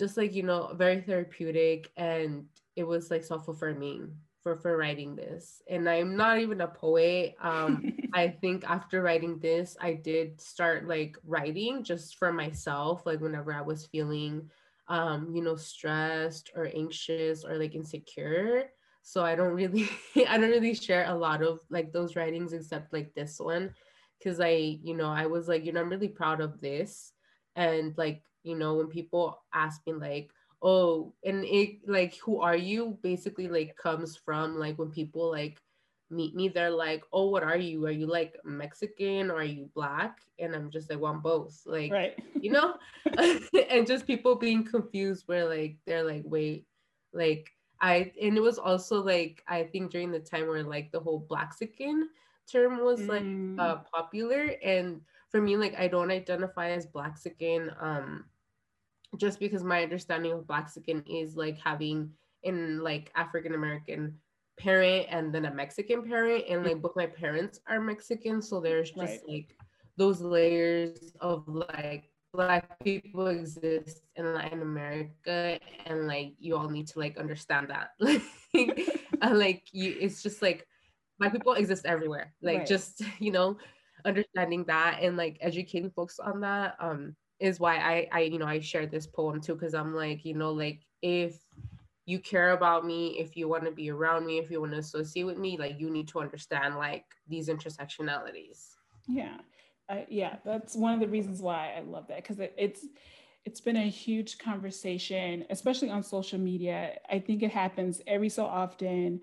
just 0.00 0.16
like 0.16 0.34
you 0.34 0.42
know 0.42 0.72
very 0.74 1.02
therapeutic 1.02 1.92
and 1.98 2.46
it 2.74 2.84
was 2.84 3.10
like 3.10 3.22
so 3.22 3.38
fulfilling 3.38 4.10
for 4.42 4.56
for 4.56 4.78
writing 4.78 5.14
this. 5.14 5.62
And 5.68 5.88
i'm 5.88 6.16
not 6.16 6.38
even 6.40 6.62
a 6.62 6.68
poet. 6.68 7.36
Um 7.40 7.92
i 8.14 8.28
think 8.28 8.64
after 8.64 9.02
writing 9.02 9.38
this 9.38 9.76
i 9.80 9.92
did 9.92 10.40
start 10.40 10.88
like 10.88 11.16
writing 11.24 11.84
just 11.84 12.16
for 12.16 12.32
myself 12.32 13.06
like 13.06 13.20
whenever 13.20 13.52
i 13.54 13.60
was 13.60 13.86
feeling 13.86 14.50
um 14.88 15.30
you 15.32 15.42
know 15.44 15.54
stressed 15.54 16.50
or 16.56 16.68
anxious 16.74 17.44
or 17.44 17.58
like 17.58 17.74
insecure. 17.74 18.64
So 19.02 19.22
i 19.22 19.36
don't 19.36 19.52
really 19.54 19.86
i 20.28 20.38
don't 20.38 20.56
really 20.56 20.74
share 20.74 21.04
a 21.08 21.14
lot 21.14 21.42
of 21.42 21.60
like 21.68 21.92
those 21.92 22.16
writings 22.16 22.54
except 22.54 22.92
like 22.94 23.12
this 23.14 23.38
one. 23.38 23.74
Because 24.18 24.40
i 24.40 24.78
you 24.82 24.96
know 24.96 25.10
i 25.12 25.26
was 25.26 25.46
like 25.46 25.64
you 25.66 25.72
know 25.72 25.82
i'm 25.82 25.90
really 25.92 26.08
proud 26.08 26.40
of 26.40 26.60
this. 26.60 27.12
And 27.56 27.92
like 27.98 28.22
you 28.42 28.56
know 28.56 28.74
when 28.74 28.88
people 28.88 29.42
ask 29.54 29.80
me 29.86 29.92
like 29.92 30.30
oh 30.62 31.12
and 31.24 31.44
it 31.44 31.78
like 31.86 32.16
who 32.16 32.40
are 32.40 32.56
you? 32.56 32.98
basically 33.02 33.48
like 33.48 33.76
comes 33.76 34.16
from 34.16 34.58
like 34.58 34.78
when 34.78 34.90
people 34.90 35.30
like 35.30 35.60
meet 36.10 36.34
me 36.34 36.48
they're 36.48 36.70
like 36.70 37.04
oh 37.12 37.28
what 37.28 37.42
are 37.42 37.56
you? 37.56 37.86
Are 37.86 37.90
you 37.90 38.06
like 38.06 38.36
mexican? 38.44 39.30
Or 39.30 39.36
are 39.36 39.44
you 39.44 39.70
black? 39.74 40.18
And 40.38 40.54
i'm 40.54 40.70
just 40.70 40.90
like 40.90 41.00
well 41.00 41.12
i'm 41.12 41.20
both 41.20 41.60
like 41.66 41.92
right. 41.92 42.18
you 42.40 42.50
know? 42.50 42.74
And 43.70 43.86
just 43.86 44.06
people 44.06 44.34
being 44.34 44.64
confused 44.64 45.24
where 45.26 45.48
like 45.48 45.76
they're 45.86 46.04
like 46.04 46.22
wait 46.24 46.66
like 47.12 47.50
i 47.80 48.12
and 48.20 48.36
it 48.36 48.40
was 48.40 48.58
also 48.58 49.02
like 49.02 49.42
i 49.48 49.62
think 49.62 49.90
during 49.90 50.10
the 50.10 50.20
time 50.20 50.46
where 50.46 50.62
like 50.62 50.92
the 50.92 51.00
whole 51.00 51.26
blaxican 51.28 52.08
term 52.50 52.78
was 52.82 53.00
like 53.02 53.22
mm. 53.22 53.58
uh, 53.58 53.76
popular 53.92 54.54
and 54.62 55.00
for 55.30 55.40
me 55.40 55.56
like 55.56 55.78
i 55.78 55.86
don't 55.86 56.10
identify 56.10 56.70
as 56.70 56.86
blaxican 56.86 57.70
um 57.80 58.24
just 59.16 59.40
because 59.40 59.64
my 59.64 59.82
understanding 59.82 60.32
of 60.32 60.46
Black 60.46 60.64
blaxican 60.64 61.02
is 61.08 61.36
like 61.36 61.58
having 61.58 62.10
in 62.42 62.82
like 62.82 63.10
african 63.14 63.54
american 63.54 64.14
parent 64.58 65.06
and 65.10 65.34
then 65.34 65.46
a 65.46 65.54
mexican 65.54 66.02
parent 66.02 66.44
and 66.48 66.64
like 66.64 66.82
both 66.82 66.96
my 66.96 67.06
parents 67.06 67.60
are 67.66 67.80
mexican 67.80 68.42
so 68.42 68.60
there's 68.60 68.90
just 68.90 68.98
right. 68.98 69.20
like 69.26 69.56
those 69.96 70.20
layers 70.20 71.12
of 71.20 71.44
like 71.48 72.10
black 72.32 72.78
people 72.80 73.26
exist 73.28 74.02
in 74.16 74.34
latin 74.34 74.62
america 74.62 75.58
and 75.86 76.06
like 76.06 76.32
you 76.38 76.56
all 76.56 76.68
need 76.68 76.86
to 76.86 76.98
like 76.98 77.16
understand 77.18 77.68
that 77.68 77.90
like 78.00 78.22
uh, 79.22 79.34
like 79.34 79.64
you 79.72 79.96
it's 80.00 80.22
just 80.22 80.42
like 80.42 80.66
black 81.18 81.32
people 81.32 81.54
exist 81.54 81.86
everywhere 81.86 82.32
like 82.42 82.58
right. 82.58 82.66
just 82.66 83.02
you 83.18 83.32
know 83.32 83.56
understanding 84.04 84.64
that 84.64 84.98
and 85.02 85.16
like 85.16 85.38
educating 85.40 85.90
folks 85.90 86.18
on 86.18 86.40
that 86.40 86.76
um 86.80 87.14
is 87.38 87.58
why 87.58 87.76
I 87.76 88.08
I 88.12 88.20
you 88.22 88.38
know 88.38 88.46
I 88.46 88.60
shared 88.60 88.90
this 88.90 89.06
poem 89.06 89.40
too 89.40 89.54
because 89.54 89.74
I'm 89.74 89.94
like 89.94 90.24
you 90.24 90.34
know 90.34 90.52
like 90.52 90.80
if 91.02 91.38
you 92.06 92.18
care 92.18 92.50
about 92.50 92.84
me 92.84 93.18
if 93.18 93.36
you 93.36 93.48
want 93.48 93.64
to 93.64 93.70
be 93.70 93.90
around 93.90 94.26
me 94.26 94.38
if 94.38 94.50
you 94.50 94.60
want 94.60 94.72
to 94.72 94.78
associate 94.78 95.24
with 95.24 95.38
me 95.38 95.56
like 95.56 95.78
you 95.78 95.90
need 95.90 96.08
to 96.08 96.20
understand 96.20 96.76
like 96.76 97.04
these 97.28 97.48
intersectionalities. 97.48 98.74
Yeah 99.06 99.38
uh, 99.88 100.04
yeah 100.08 100.36
that's 100.44 100.76
one 100.76 100.94
of 100.94 101.00
the 101.00 101.08
reasons 101.08 101.40
why 101.42 101.74
i 101.76 101.80
love 101.80 102.06
that 102.08 102.16
because 102.16 102.38
it, 102.38 102.54
it's 102.56 102.86
it's 103.44 103.60
been 103.60 103.76
a 103.76 103.88
huge 103.88 104.38
conversation 104.38 105.44
especially 105.50 105.88
on 105.88 106.02
social 106.02 106.38
media. 106.38 106.98
I 107.08 107.18
think 107.18 107.42
it 107.42 107.50
happens 107.50 108.02
every 108.06 108.28
so 108.28 108.44
often 108.44 109.20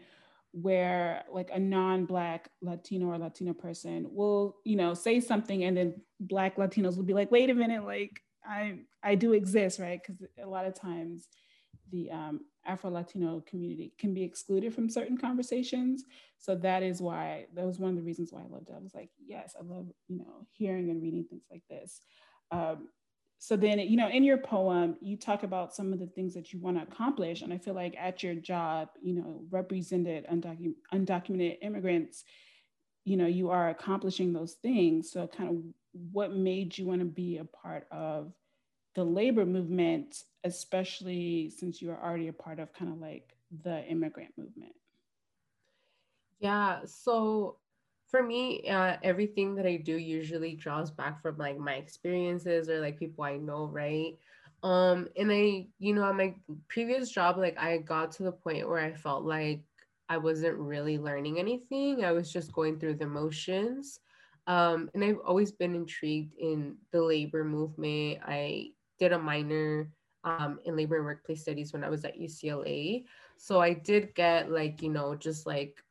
where 0.52 1.24
like 1.32 1.50
a 1.54 1.60
non-black 1.60 2.50
latino 2.62 3.08
or 3.08 3.18
Latina 3.18 3.54
person 3.54 4.08
will 4.10 4.56
you 4.64 4.76
know 4.76 4.94
say 4.94 5.20
something 5.20 5.64
and 5.64 5.78
then 5.78 5.96
black 6.20 6.56
latinos 6.56 6.98
will 6.98 7.04
be 7.04 7.14
like 7.14 7.32
wait 7.32 7.50
a 7.50 7.54
minute 7.54 7.84
like 7.84 8.22
i 8.46 8.80
i 9.04 9.14
do 9.16 9.34
exist 9.34 9.80
right? 9.80 10.02
Because 10.02 10.24
a 10.42 10.48
lot 10.48 10.66
of 10.66 10.74
times 10.74 11.28
the 11.92 12.10
um, 12.12 12.42
afro 12.66 12.90
latino 12.90 13.44
community 13.48 13.94
can 13.98 14.14
be 14.14 14.24
excluded 14.24 14.74
from 14.74 14.90
certain 14.90 15.18
conversations. 15.18 16.04
So 16.38 16.56
that 16.56 16.84
is 16.84 17.02
why 17.02 17.46
that 17.54 17.66
was 17.66 17.80
one 17.80 17.92
of 17.92 17.96
the 17.96 18.04
reasons 18.04 18.32
why 18.32 18.42
i 18.42 18.48
loved 18.48 18.70
it. 18.70 18.76
I 18.76 18.80
was 18.80 18.94
like 18.94 19.10
yes 19.26 19.56
i 19.60 19.64
love 19.64 19.88
you 20.08 20.18
know 20.18 20.48
hearing 20.52 20.90
and 20.90 21.02
reading 21.02 21.26
things 21.26 21.46
like 21.52 21.64
this. 21.70 22.02
Um, 22.52 22.88
so 23.40 23.56
then 23.56 23.80
you 23.80 23.98
know 23.98 24.10
in 24.10 24.24
your 24.24 24.38
poem 24.38 24.96
you 25.02 25.16
talk 25.16 25.44
about 25.44 25.74
some 25.74 25.94
of 25.94 26.00
the 26.00 26.08
things 26.08 26.34
that 26.34 26.52
you 26.52 26.60
want 26.60 26.78
to 26.78 26.84
accomplish 26.84 27.42
and 27.42 27.54
i 27.54 27.58
feel 27.58 27.74
like 27.74 27.96
at 28.00 28.24
your 28.24 28.36
job 28.36 28.90
you 29.02 29.14
know 29.14 29.42
represented 29.50 30.26
undocu- 30.28 30.76
undocumented 30.94 31.58
immigrants 31.62 32.24
you 33.06 33.16
know 33.16 33.28
you 33.28 33.50
are 33.50 33.70
accomplishing 33.70 34.34
those 34.34 34.54
things 34.54 35.12
so 35.12 35.28
kind 35.28 35.50
of 35.50 35.56
what 36.12 36.34
made 36.34 36.78
you 36.78 36.86
want 36.86 37.00
to 37.00 37.06
be 37.06 37.38
a 37.38 37.46
part 37.46 37.88
of 37.92 38.34
the 38.98 39.04
labor 39.04 39.46
movement, 39.46 40.24
especially 40.44 41.52
since 41.56 41.82
you 41.82 41.92
are 41.92 42.04
already 42.04 42.30
a 42.30 42.34
part 42.34 42.60
of 42.60 42.74
kind 42.74 42.92
of 42.92 43.00
like 43.00 43.36
the 43.64 43.86
immigrant 43.86 44.34
movement? 44.38 44.74
Yeah, 46.40 46.80
so 46.86 47.58
for 48.08 48.24
me, 48.24 48.68
uh, 48.70 48.98
everything 49.04 49.56
that 49.56 49.66
I 49.66 49.78
do 49.78 49.98
usually 49.98 50.56
draws 50.56 50.92
back 50.92 51.22
from 51.22 51.38
like 51.38 51.58
my 51.58 51.74
experiences 51.74 52.70
or 52.70 52.80
like 52.80 52.98
people 52.98 53.24
I 53.24 53.38
know, 53.38 53.66
right? 53.66 54.18
Um, 54.64 55.08
and 55.18 55.32
I, 55.32 55.68
you 55.80 55.94
know, 55.94 56.06
at 56.06 56.16
my 56.16 56.34
previous 56.70 57.10
job, 57.12 57.38
like 57.38 57.60
I 57.60 57.78
got 57.78 58.12
to 58.14 58.24
the 58.24 58.32
point 58.32 58.68
where 58.68 58.80
I 58.80 58.94
felt 58.94 59.24
like 59.24 59.62
I 60.10 60.18
wasn't 60.18 60.58
really 60.58 60.98
learning 60.98 61.38
anything. 61.38 62.06
I 62.06 62.14
was 62.14 62.32
just 62.32 62.54
going 62.54 62.80
through 62.80 62.96
the 62.96 63.08
motions. 63.08 64.00
Um, 64.48 64.90
and 64.94 65.04
I've 65.04 65.20
always 65.26 65.52
been 65.52 65.76
intrigued 65.76 66.34
in 66.40 66.78
the 66.92 67.02
labor 67.02 67.44
movement. 67.44 68.20
I 68.26 68.70
did 69.00 69.12
a 69.12 69.20
minor 69.20 69.92
um, 70.24 70.60
in 70.66 70.78
labor 70.78 70.96
and 70.96 71.06
workplace 71.06 71.42
studies 71.42 71.74
when 71.74 71.84
I 71.84 71.90
was 71.90 72.06
at 72.06 72.20
UCLA. 72.20 73.04
So 73.38 73.60
I 73.60 73.74
did 73.74 74.16
get 74.16 74.50
like, 74.50 74.82
you 74.82 74.90
know, 74.90 75.16
just 75.16 75.46
like 75.46 75.84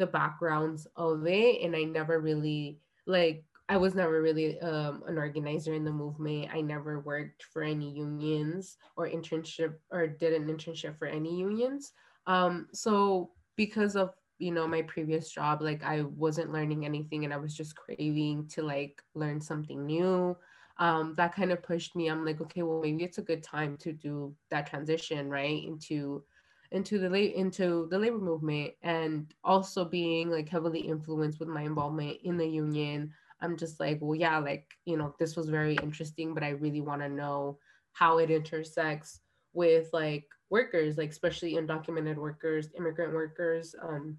the 0.00 0.06
backgrounds 0.06 0.88
of 0.96 1.26
it. 1.26 1.62
And 1.62 1.76
I 1.76 1.84
never 1.84 2.18
really 2.18 2.80
like 3.06 3.44
I 3.68 3.76
was 3.76 3.94
never 3.94 4.20
really 4.20 4.60
um, 4.62 5.04
an 5.06 5.16
organizer 5.16 5.74
in 5.74 5.84
the 5.84 5.92
movement. 5.92 6.48
I 6.52 6.60
never 6.60 6.98
worked 6.98 7.44
for 7.44 7.62
any 7.62 7.88
unions 7.92 8.78
or 8.96 9.08
internship 9.08 9.74
or 9.92 10.08
did 10.08 10.32
an 10.32 10.48
internship 10.48 10.98
for 10.98 11.06
any 11.06 11.38
unions. 11.38 11.92
Um, 12.26 12.66
so 12.72 13.30
because 13.54 13.94
of 13.94 14.10
you 14.38 14.50
know 14.50 14.66
my 14.66 14.82
previous 14.82 15.30
job, 15.30 15.62
like 15.62 15.84
I 15.84 16.02
wasn't 16.02 16.52
learning 16.52 16.84
anything 16.84 17.24
and 17.24 17.32
I 17.32 17.36
was 17.36 17.54
just 17.54 17.76
craving 17.76 18.48
to 18.54 18.62
like 18.62 19.00
learn 19.14 19.40
something 19.40 19.86
new. 19.86 20.36
Um, 20.78 21.14
that 21.16 21.36
kind 21.36 21.52
of 21.52 21.62
pushed 21.62 21.94
me. 21.94 22.08
I'm 22.08 22.24
like, 22.24 22.40
okay, 22.40 22.62
well 22.62 22.80
maybe 22.80 23.04
it's 23.04 23.18
a 23.18 23.22
good 23.22 23.44
time 23.44 23.76
to 23.82 23.92
do 23.92 24.34
that 24.50 24.66
transition 24.66 25.30
right 25.30 25.62
into 25.62 26.24
into 26.72 26.98
the 26.98 27.10
late 27.10 27.34
into 27.34 27.88
the 27.90 27.98
labor 27.98 28.18
movement 28.18 28.72
and 28.82 29.34
also 29.42 29.84
being 29.84 30.30
like 30.30 30.48
heavily 30.48 30.80
influenced 30.80 31.40
with 31.40 31.48
my 31.48 31.62
involvement 31.62 32.16
in 32.22 32.36
the 32.36 32.46
union 32.46 33.12
I'm 33.40 33.56
just 33.56 33.80
like, 33.80 33.98
well, 34.00 34.14
yeah, 34.14 34.38
like, 34.38 34.66
you 34.84 34.96
know, 34.96 35.14
this 35.18 35.36
was 35.36 35.48
very 35.48 35.76
interesting, 35.76 36.34
but 36.34 36.42
I 36.42 36.50
really 36.50 36.80
want 36.80 37.02
to 37.02 37.08
know 37.08 37.58
how 37.92 38.18
it 38.18 38.30
intersects 38.30 39.20
with 39.52 39.88
like 39.92 40.26
workers, 40.50 40.98
like 40.98 41.10
especially 41.10 41.54
undocumented 41.54 42.16
workers, 42.16 42.68
immigrant 42.76 43.14
workers. 43.14 43.74
Um, 43.82 44.18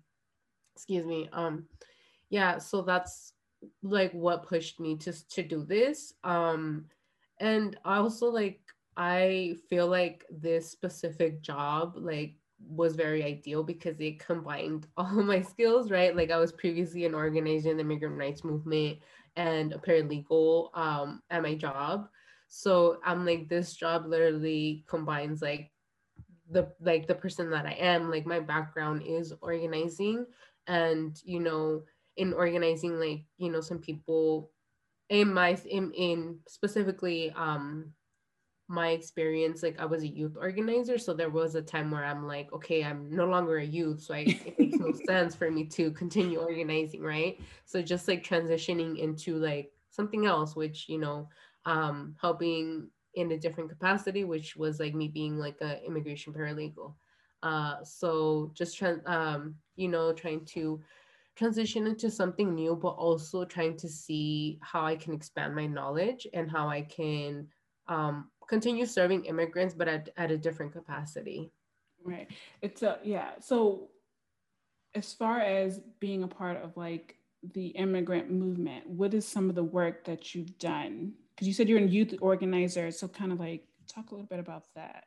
excuse 0.76 1.06
me. 1.06 1.30
Um, 1.34 1.66
yeah, 2.30 2.58
so 2.58 2.82
that's 2.82 3.34
like 3.84 4.12
what 4.14 4.48
pushed 4.48 4.80
me 4.80 4.98
to 4.98 5.30
to 5.30 5.44
do 5.44 5.64
this. 5.64 6.14
Um, 6.24 6.86
and 7.40 7.78
also 7.86 8.28
like 8.28 8.62
I 8.98 9.56
feel 9.70 9.88
like 9.88 10.26
this 10.30 10.70
specific 10.70 11.42
job 11.42 11.94
like 11.96 12.36
was 12.68 12.96
very 12.96 13.24
ideal 13.24 13.64
because 13.64 14.00
it 14.00 14.20
combined 14.20 14.88
all 14.98 15.24
my 15.24 15.42
skills, 15.42 15.92
right? 15.92 16.16
Like 16.16 16.32
I 16.32 16.38
was 16.38 16.52
previously 16.52 17.06
an 17.06 17.14
organizer 17.16 17.72
in 17.72 17.78
the 17.78 17.84
migrant 17.84 18.18
rights 18.18 18.44
movement 18.44 19.00
and 19.36 19.74
a 19.74 19.78
paralegal 19.78 20.76
um, 20.78 21.22
at 21.30 21.42
my 21.44 21.56
job. 21.56 22.08
So 22.48 22.98
I'm 23.06 23.26
like, 23.26 23.48
this 23.48 23.76
job 23.76 24.06
literally 24.06 24.84
combines 24.88 25.42
like 25.42 25.72
the 26.50 26.72
like 26.82 27.08
the 27.08 27.16
person 27.16 27.50
that 27.52 27.66
I 27.66 27.74
am. 27.74 28.12
Like 28.12 28.26
my 28.26 28.40
background 28.40 29.04
is 29.06 29.34
organizing, 29.42 30.26
and 30.68 31.18
you 31.24 31.40
know, 31.40 31.84
in 32.18 32.34
organizing, 32.34 33.00
like 33.00 33.24
you 33.38 33.52
know, 33.52 33.62
some 33.62 33.80
people 33.80 34.52
in 35.10 35.34
my 35.34 35.58
in 35.66 35.92
in 35.94 36.40
specifically 36.48 37.32
um 37.38 37.94
my 38.72 38.90
experience 38.90 39.62
like 39.62 39.78
i 39.80 39.86
was 39.86 40.02
a 40.02 40.08
youth 40.08 40.38
organizer 40.40 40.98
so 40.98 41.14
there 41.14 41.30
was 41.30 41.56
a 41.56 41.62
time 41.62 41.92
where 41.92 42.06
i'm 42.06 42.26
like 42.26 42.52
okay 42.54 42.84
i'm 42.84 43.14
no 43.14 43.26
longer 43.26 43.58
a 43.58 43.66
youth 43.66 44.02
so 44.02 44.14
I, 44.14 44.20
it 44.46 44.58
makes 44.58 44.78
no 44.78 44.94
sense 45.06 45.36
for 45.36 45.52
me 45.52 45.66
to 45.66 45.92
continue 45.92 46.40
organizing 46.40 47.02
right? 47.02 47.40
So 47.66 47.82
just 47.82 48.08
like 48.08 48.24
transitioning 48.24 48.98
into 48.98 49.36
like 49.36 49.72
something 49.90 50.26
else 50.26 50.56
which 50.56 50.88
you 50.88 51.00
know 51.00 51.28
um 51.66 52.16
helping 52.20 52.88
in 53.16 53.34
a 53.34 53.38
different 53.38 53.70
capacity 53.70 54.24
which 54.24 54.56
was 54.56 54.80
like 54.80 54.96
me 54.96 55.10
being 55.10 55.38
like 55.38 55.58
a 55.62 55.86
immigration 55.86 56.34
paralegal. 56.34 56.96
Uh 57.44 57.84
so 57.84 58.52
just 58.54 58.78
trying 58.78 59.02
um 59.06 59.56
you 59.76 59.90
know 59.90 60.14
trying 60.14 60.46
to 60.46 60.82
transition 61.36 61.88
into 61.88 62.10
something 62.10 62.56
new 62.56 62.76
but 62.76 62.90
also 62.90 63.44
trying 63.44 63.76
to 63.76 63.88
see 63.88 64.60
how 64.62 64.86
i 64.86 64.96
can 64.96 65.14
expand 65.14 65.56
my 65.56 65.66
knowledge 65.66 66.28
and 66.34 66.52
how 66.52 66.68
i 66.68 66.82
can 66.82 67.48
um, 67.88 68.30
continue 68.48 68.86
serving 68.86 69.26
immigrants, 69.26 69.74
but 69.74 69.88
at, 69.88 70.10
at 70.18 70.32
a 70.32 70.38
different 70.38 70.74
capacity. 70.74 71.52
Right. 72.04 72.28
It's 72.62 72.82
a, 72.82 73.00
yeah. 73.04 73.32
So 73.40 73.90
as 74.96 75.14
far 75.14 75.40
as 75.40 75.80
being 76.00 76.24
a 76.24 76.28
part 76.28 76.58
of 76.64 76.76
like 76.76 77.16
the 77.54 77.68
immigrant 77.68 78.32
movement, 78.32 78.88
what 78.88 79.14
is 79.14 79.28
some 79.28 79.50
of 79.50 79.56
the 79.56 79.64
work 79.64 80.06
that 80.06 80.36
you've 80.36 80.58
done? 80.58 81.14
Because 81.36 81.48
you 81.48 81.54
said 81.54 81.70
you're 81.70 81.80
a 81.80 81.84
youth 81.84 82.16
organizer. 82.22 82.92
So 82.92 83.08
kind 83.08 83.32
of 83.32 83.40
like 83.40 83.64
talk 83.88 84.12
a 84.12 84.14
little 84.14 84.28
bit 84.28 84.40
about 84.40 84.66
that. 84.76 85.06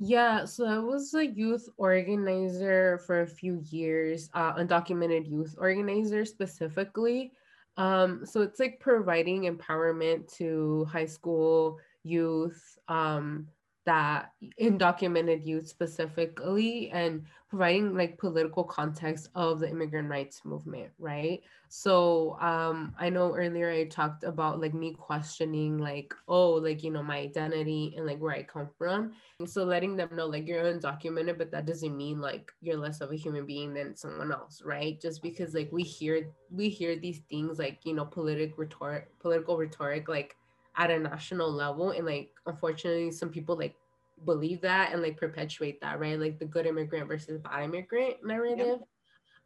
Yeah, 0.00 0.44
so 0.44 0.64
I 0.64 0.78
was 0.78 1.12
a 1.14 1.26
youth 1.26 1.68
organizer 1.76 2.98
for 3.04 3.22
a 3.22 3.26
few 3.26 3.60
years, 3.68 4.30
uh, 4.32 4.54
undocumented 4.54 5.28
youth 5.28 5.56
organizer 5.58 6.24
specifically. 6.24 7.32
Um, 7.78 8.26
so 8.26 8.42
it's 8.42 8.58
like 8.58 8.80
providing 8.80 9.44
empowerment 9.44 10.34
to 10.36 10.84
high 10.92 11.06
school 11.06 11.78
youth 12.02 12.60
um, 12.88 13.46
that 13.88 14.32
undocumented 14.60 15.46
youth 15.46 15.66
specifically 15.66 16.90
and 16.90 17.24
providing 17.48 17.94
like 17.94 18.18
political 18.18 18.62
context 18.62 19.30
of 19.34 19.60
the 19.60 19.70
immigrant 19.70 20.10
rights 20.10 20.42
movement 20.44 20.90
right? 20.98 21.40
So 21.70 22.36
um 22.40 22.94
i 22.98 23.08
know 23.08 23.34
earlier 23.34 23.70
i 23.70 23.84
talked 23.84 24.24
about 24.24 24.60
like 24.60 24.74
me 24.74 24.92
questioning 24.92 25.78
like 25.78 26.14
oh 26.26 26.50
like 26.52 26.82
you 26.82 26.90
know 26.90 27.02
my 27.02 27.18
identity 27.18 27.94
and 27.96 28.06
like 28.06 28.20
where 28.20 28.34
i 28.34 28.42
come 28.42 28.68
from. 28.76 29.12
And 29.40 29.48
so 29.48 29.64
letting 29.64 29.96
them 29.96 30.10
know 30.12 30.26
like 30.26 30.46
you're 30.46 30.64
undocumented 30.64 31.38
but 31.38 31.50
that 31.52 31.64
doesn't 31.64 31.96
mean 31.96 32.20
like 32.20 32.52
you're 32.60 32.76
less 32.76 33.00
of 33.00 33.10
a 33.10 33.16
human 33.16 33.46
being 33.46 33.72
than 33.72 33.96
someone 33.96 34.32
else 34.32 34.60
right? 34.62 35.00
Just 35.00 35.22
because 35.22 35.54
like 35.54 35.70
we 35.72 35.82
hear 35.82 36.28
we 36.50 36.68
hear 36.68 36.94
these 36.96 37.20
things 37.30 37.58
like 37.58 37.78
you 37.84 37.94
know 37.94 38.04
political 38.04 38.58
rhetoric 38.58 39.18
political 39.18 39.56
rhetoric 39.56 40.08
like 40.08 40.36
at 40.78 40.90
a 40.90 40.98
national 40.98 41.50
level 41.52 41.90
and 41.90 42.06
like 42.06 42.30
unfortunately 42.46 43.10
some 43.10 43.28
people 43.28 43.56
like 43.58 43.76
believe 44.24 44.60
that 44.62 44.92
and 44.92 45.02
like 45.02 45.16
perpetuate 45.16 45.80
that 45.80 46.00
right? 46.00 46.18
Like 46.18 46.38
the 46.38 46.46
good 46.46 46.66
immigrant 46.66 47.08
versus 47.08 47.40
bad 47.40 47.64
immigrant 47.64 48.16
narrative. 48.24 48.78
Yep. 48.80 48.88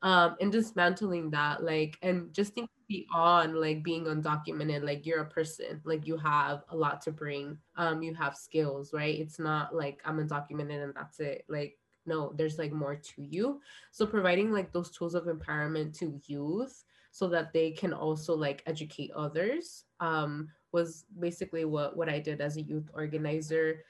um 0.03 0.37
and 0.40 0.53
dismantling 0.53 1.31
that 1.31 1.62
like 1.64 1.99
and 2.03 2.33
just 2.35 2.55
think 2.55 2.68
beyond 2.88 3.57
like 3.57 3.83
being 3.83 4.05
undocumented 4.05 4.85
like 4.85 5.07
you're 5.07 5.23
a 5.23 5.27
person 5.27 5.81
like 5.85 6.07
you 6.07 6.16
have 6.18 6.62
a 6.71 6.77
lot 6.77 7.01
to 7.03 7.11
bring. 7.12 7.59
Um 7.77 8.03
you 8.03 8.14
have 8.14 8.37
skills 8.37 8.92
right? 8.92 9.18
It's 9.18 9.38
not 9.38 9.75
like 9.75 10.01
i'm 10.05 10.18
undocumented 10.18 10.83
and 10.85 10.95
that's 10.95 11.21
it. 11.21 11.45
Like 11.49 11.79
no 12.07 12.33
there's 12.37 12.59
like 12.59 12.73
more 12.73 12.97
to 12.97 13.23
you. 13.23 13.61
So 13.92 14.07
providing 14.07 14.53
like 14.53 14.73
those 14.73 14.90
tools 14.90 15.14
of 15.14 15.25
empowerment 15.25 15.97
to 15.99 16.21
youth 16.27 16.85
so 17.12 17.29
that 17.29 17.53
they 17.53 17.71
can 17.73 17.92
also 17.92 18.35
like 18.35 18.62
educate 18.66 19.11
others 19.14 19.85
um 20.01 20.49
was 20.72 21.04
basically 21.18 21.64
what 21.64 21.96
what 21.96 22.08
I 22.08 22.18
did 22.18 22.40
as 22.40 22.56
a 22.56 22.62
youth 22.62 22.88
organizer. 22.94 23.85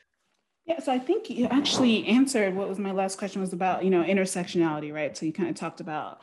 Yes, 0.65 0.87
I 0.87 0.99
think 0.99 1.29
you 1.29 1.47
actually 1.47 2.07
answered 2.07 2.55
what 2.55 2.69
was 2.69 2.79
my 2.79 2.93
last 2.93 3.19
question 3.19 3.41
was 3.41 3.53
about, 3.53 3.85
you 3.85 3.91
know, 3.91 4.05
intersectionality, 4.05 4.93
right? 4.93 5.17
So 5.17 5.27
you 5.27 5.33
kind 5.33 5.49
of 5.49 5.57
talked 5.57 5.81
about 5.81 6.23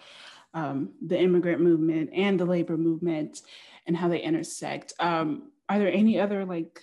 um, 0.54 0.94
the 1.06 1.20
immigrant 1.20 1.62
movement 1.62 2.12
and 2.14 2.40
the 2.40 2.46
labor 2.46 2.78
movement 2.78 3.42
and 3.86 3.98
how 3.98 4.08
they 4.08 4.22
intersect. 4.22 4.94
Um, 5.00 5.52
are 5.68 5.78
there 5.78 5.92
any 5.92 6.20
other 6.20 6.46
like 6.46 6.82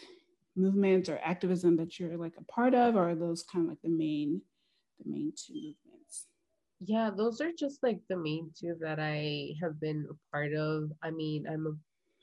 movements 0.55 1.09
or 1.09 1.19
activism 1.23 1.77
that 1.77 1.99
you're 1.99 2.19
like 2.19 2.35
a 2.39 2.45
part 2.45 2.75
of, 2.75 2.95
or 2.95 3.11
are 3.11 3.15
those 3.15 3.43
kind 3.43 3.65
of 3.65 3.71
like 3.71 3.83
the 3.83 3.89
main, 3.89 4.43
the 5.03 5.11
main 5.11 5.33
two 5.35 5.55
movements? 5.55 6.27
Yeah, 6.81 7.11
those 7.15 7.41
are 7.41 7.53
just 7.59 7.83
like 7.83 8.01
the 8.09 8.17
main 8.17 8.51
two 8.59 8.77
that 8.81 8.99
I 9.01 9.55
have 9.63 9.81
been 9.81 10.07
a 10.11 10.15
part 10.31 10.53
of. 10.53 10.93
I 11.03 11.11
mean, 11.11 11.47
I'm 11.51 11.67
a 11.67 11.73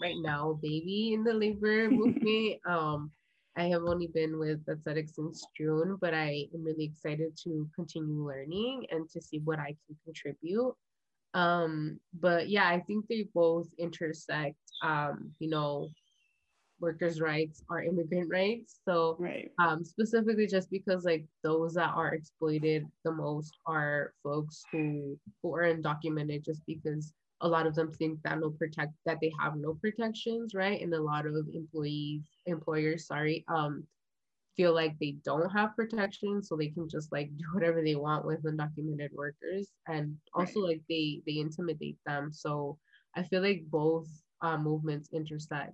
right 0.01 0.15
now 0.19 0.59
baby 0.61 1.13
in 1.13 1.23
the 1.23 1.33
labor 1.33 1.89
movement. 1.89 2.59
Um, 2.67 3.11
I 3.55 3.65
have 3.65 3.83
only 3.83 4.07
been 4.07 4.39
with 4.39 4.65
Bet 4.65 4.83
Tzedek 4.83 5.09
since 5.09 5.45
June, 5.55 5.97
but 6.01 6.13
I 6.13 6.47
am 6.53 6.63
really 6.63 6.85
excited 6.85 7.37
to 7.43 7.69
continue 7.75 8.27
learning 8.27 8.87
and 8.89 9.07
to 9.11 9.21
see 9.21 9.39
what 9.39 9.59
I 9.59 9.75
can 9.85 9.95
contribute. 10.03 10.73
Um, 11.35 11.99
but 12.19 12.49
yeah, 12.49 12.67
I 12.67 12.79
think 12.79 13.05
they 13.07 13.27
both 13.33 13.67
intersect, 13.77 14.57
um, 14.81 15.31
you 15.39 15.49
know, 15.49 15.89
workers' 16.79 17.21
rights 17.21 17.63
are 17.69 17.83
immigrant 17.83 18.29
rights. 18.29 18.79
So 18.85 19.15
right. 19.19 19.51
um, 19.59 19.83
specifically 19.83 20.47
just 20.47 20.69
because 20.69 21.05
like 21.05 21.25
those 21.43 21.73
that 21.75 21.91
are 21.95 22.13
exploited 22.13 22.85
the 23.03 23.11
most 23.11 23.57
are 23.65 24.13
folks 24.23 24.63
who 24.71 25.17
who 25.41 25.55
are 25.55 25.73
undocumented 25.73 26.43
just 26.43 26.61
because 26.65 27.13
a 27.43 27.47
lot 27.47 27.67
of 27.67 27.75
them 27.75 27.91
think 27.91 28.19
that 28.23 28.39
no 28.39 28.49
protect 28.49 28.93
that 29.05 29.19
they 29.21 29.31
have 29.39 29.55
no 29.55 29.75
protections, 29.75 30.53
right? 30.55 30.81
And 30.81 30.93
a 30.93 31.01
lot 31.01 31.25
of 31.25 31.35
employees, 31.53 32.21
employers, 32.45 33.05
sorry, 33.05 33.43
um, 33.49 33.85
feel 34.55 34.73
like 34.73 34.97
they 34.99 35.17
don't 35.25 35.49
have 35.49 35.75
protection, 35.75 36.41
so 36.41 36.55
they 36.55 36.69
can 36.69 36.87
just 36.89 37.11
like 37.11 37.29
do 37.37 37.45
whatever 37.53 37.83
they 37.83 37.95
want 37.95 38.25
with 38.25 38.43
undocumented 38.43 39.09
workers, 39.13 39.71
and 39.87 40.15
also 40.33 40.61
right. 40.61 40.69
like 40.69 40.81
they 40.89 41.21
they 41.27 41.39
intimidate 41.39 41.97
them. 42.05 42.31
So 42.31 42.79
I 43.15 43.23
feel 43.23 43.41
like 43.41 43.63
both 43.69 44.07
uh, 44.41 44.57
movements 44.57 45.09
intersect. 45.13 45.73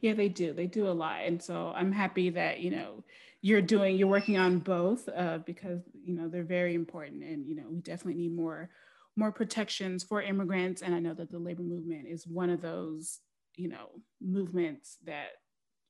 Yeah, 0.00 0.14
they 0.14 0.28
do. 0.28 0.52
They 0.52 0.66
do 0.66 0.88
a 0.88 0.90
lot, 0.90 1.20
and 1.24 1.40
so 1.40 1.72
I'm 1.76 1.92
happy 1.92 2.30
that 2.30 2.60
you 2.60 2.70
know 2.70 3.04
you're 3.40 3.62
doing 3.62 3.96
you're 3.96 4.08
working 4.08 4.36
on 4.36 4.58
both 4.58 5.08
uh, 5.14 5.38
because 5.46 5.82
you 6.02 6.14
know 6.14 6.28
they're 6.28 6.42
very 6.42 6.74
important, 6.74 7.22
and 7.22 7.46
you 7.46 7.54
know 7.54 7.66
we 7.70 7.78
definitely 7.78 8.20
need 8.20 8.34
more 8.34 8.70
more 9.16 9.32
protections 9.32 10.04
for 10.04 10.22
immigrants. 10.22 10.82
And 10.82 10.94
I 10.94 11.00
know 11.00 11.14
that 11.14 11.30
the 11.30 11.38
labor 11.38 11.62
movement 11.62 12.06
is 12.06 12.26
one 12.26 12.50
of 12.50 12.60
those 12.60 13.20
you 13.56 13.68
know 13.68 13.90
movements 14.20 14.98
that 15.04 15.28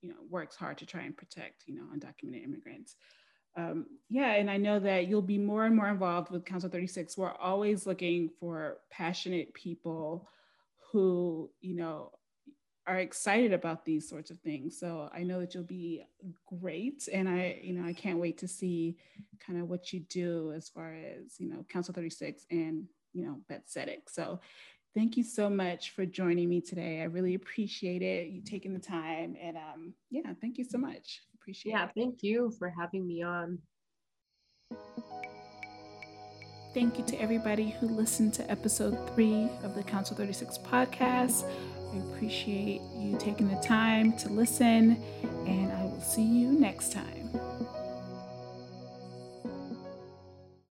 you 0.00 0.08
know 0.08 0.16
works 0.30 0.56
hard 0.56 0.78
to 0.78 0.86
try 0.86 1.02
and 1.02 1.16
protect 1.16 1.64
you 1.66 1.74
know 1.74 1.82
undocumented 1.94 2.44
immigrants. 2.44 2.96
Um, 3.56 3.86
yeah, 4.10 4.34
and 4.34 4.50
I 4.50 4.58
know 4.58 4.78
that 4.80 5.08
you'll 5.08 5.22
be 5.22 5.38
more 5.38 5.64
and 5.64 5.74
more 5.74 5.88
involved 5.88 6.30
with 6.30 6.44
Council 6.44 6.68
36. 6.68 7.16
We're 7.16 7.32
always 7.32 7.86
looking 7.86 8.28
for 8.38 8.78
passionate 8.90 9.54
people 9.54 10.28
who, 10.92 11.50
you 11.62 11.74
know, 11.74 12.12
are 12.86 12.98
excited 12.98 13.52
about 13.52 13.84
these 13.84 14.08
sorts 14.08 14.30
of 14.30 14.38
things. 14.40 14.78
So 14.78 15.08
I 15.12 15.22
know 15.22 15.40
that 15.40 15.54
you'll 15.54 15.64
be 15.64 16.04
great. 16.60 17.08
And 17.12 17.28
I, 17.28 17.58
you 17.62 17.72
know, 17.72 17.88
I 17.88 17.94
can't 17.94 18.18
wait 18.18 18.38
to 18.38 18.48
see 18.48 18.98
kind 19.44 19.60
of 19.60 19.68
what 19.68 19.92
you 19.92 20.00
do 20.00 20.52
as 20.54 20.68
far 20.68 20.94
as, 20.94 21.34
you 21.38 21.48
know, 21.48 21.64
Council 21.68 21.94
36 21.94 22.44
and, 22.50 22.84
you 23.16 23.24
know, 23.24 23.40
Bet 23.48 23.66
Tzedek. 23.66 24.08
So 24.08 24.40
thank 24.94 25.16
you 25.16 25.24
so 25.24 25.48
much 25.48 25.90
for 25.90 26.06
joining 26.06 26.48
me 26.48 26.60
today. 26.60 27.00
I 27.00 27.04
really 27.04 27.34
appreciate 27.34 28.02
it. 28.02 28.28
You 28.28 28.42
taking 28.42 28.74
the 28.74 28.80
time 28.80 29.36
and 29.40 29.56
um, 29.56 29.94
yeah, 30.10 30.32
thank 30.40 30.58
you 30.58 30.64
so 30.64 30.78
much. 30.78 31.22
Appreciate 31.40 31.72
yeah, 31.72 31.84
it. 31.84 31.90
Yeah, 31.94 32.04
thank 32.04 32.22
you 32.22 32.52
for 32.58 32.68
having 32.68 33.06
me 33.06 33.22
on. 33.22 33.58
Thank 36.74 36.98
you 36.98 37.04
to 37.06 37.20
everybody 37.20 37.70
who 37.70 37.88
listened 37.88 38.34
to 38.34 38.50
episode 38.50 38.98
three 39.14 39.48
of 39.62 39.74
the 39.74 39.82
Council 39.82 40.14
36 40.14 40.58
podcast. 40.58 41.50
I 41.92 41.96
appreciate 42.10 42.82
you 42.94 43.16
taking 43.18 43.48
the 43.48 43.60
time 43.62 44.12
to 44.18 44.28
listen, 44.28 45.02
and 45.46 45.72
I 45.72 45.84
will 45.84 46.02
see 46.02 46.24
you 46.24 46.52
next 46.52 46.92
time. 46.92 47.30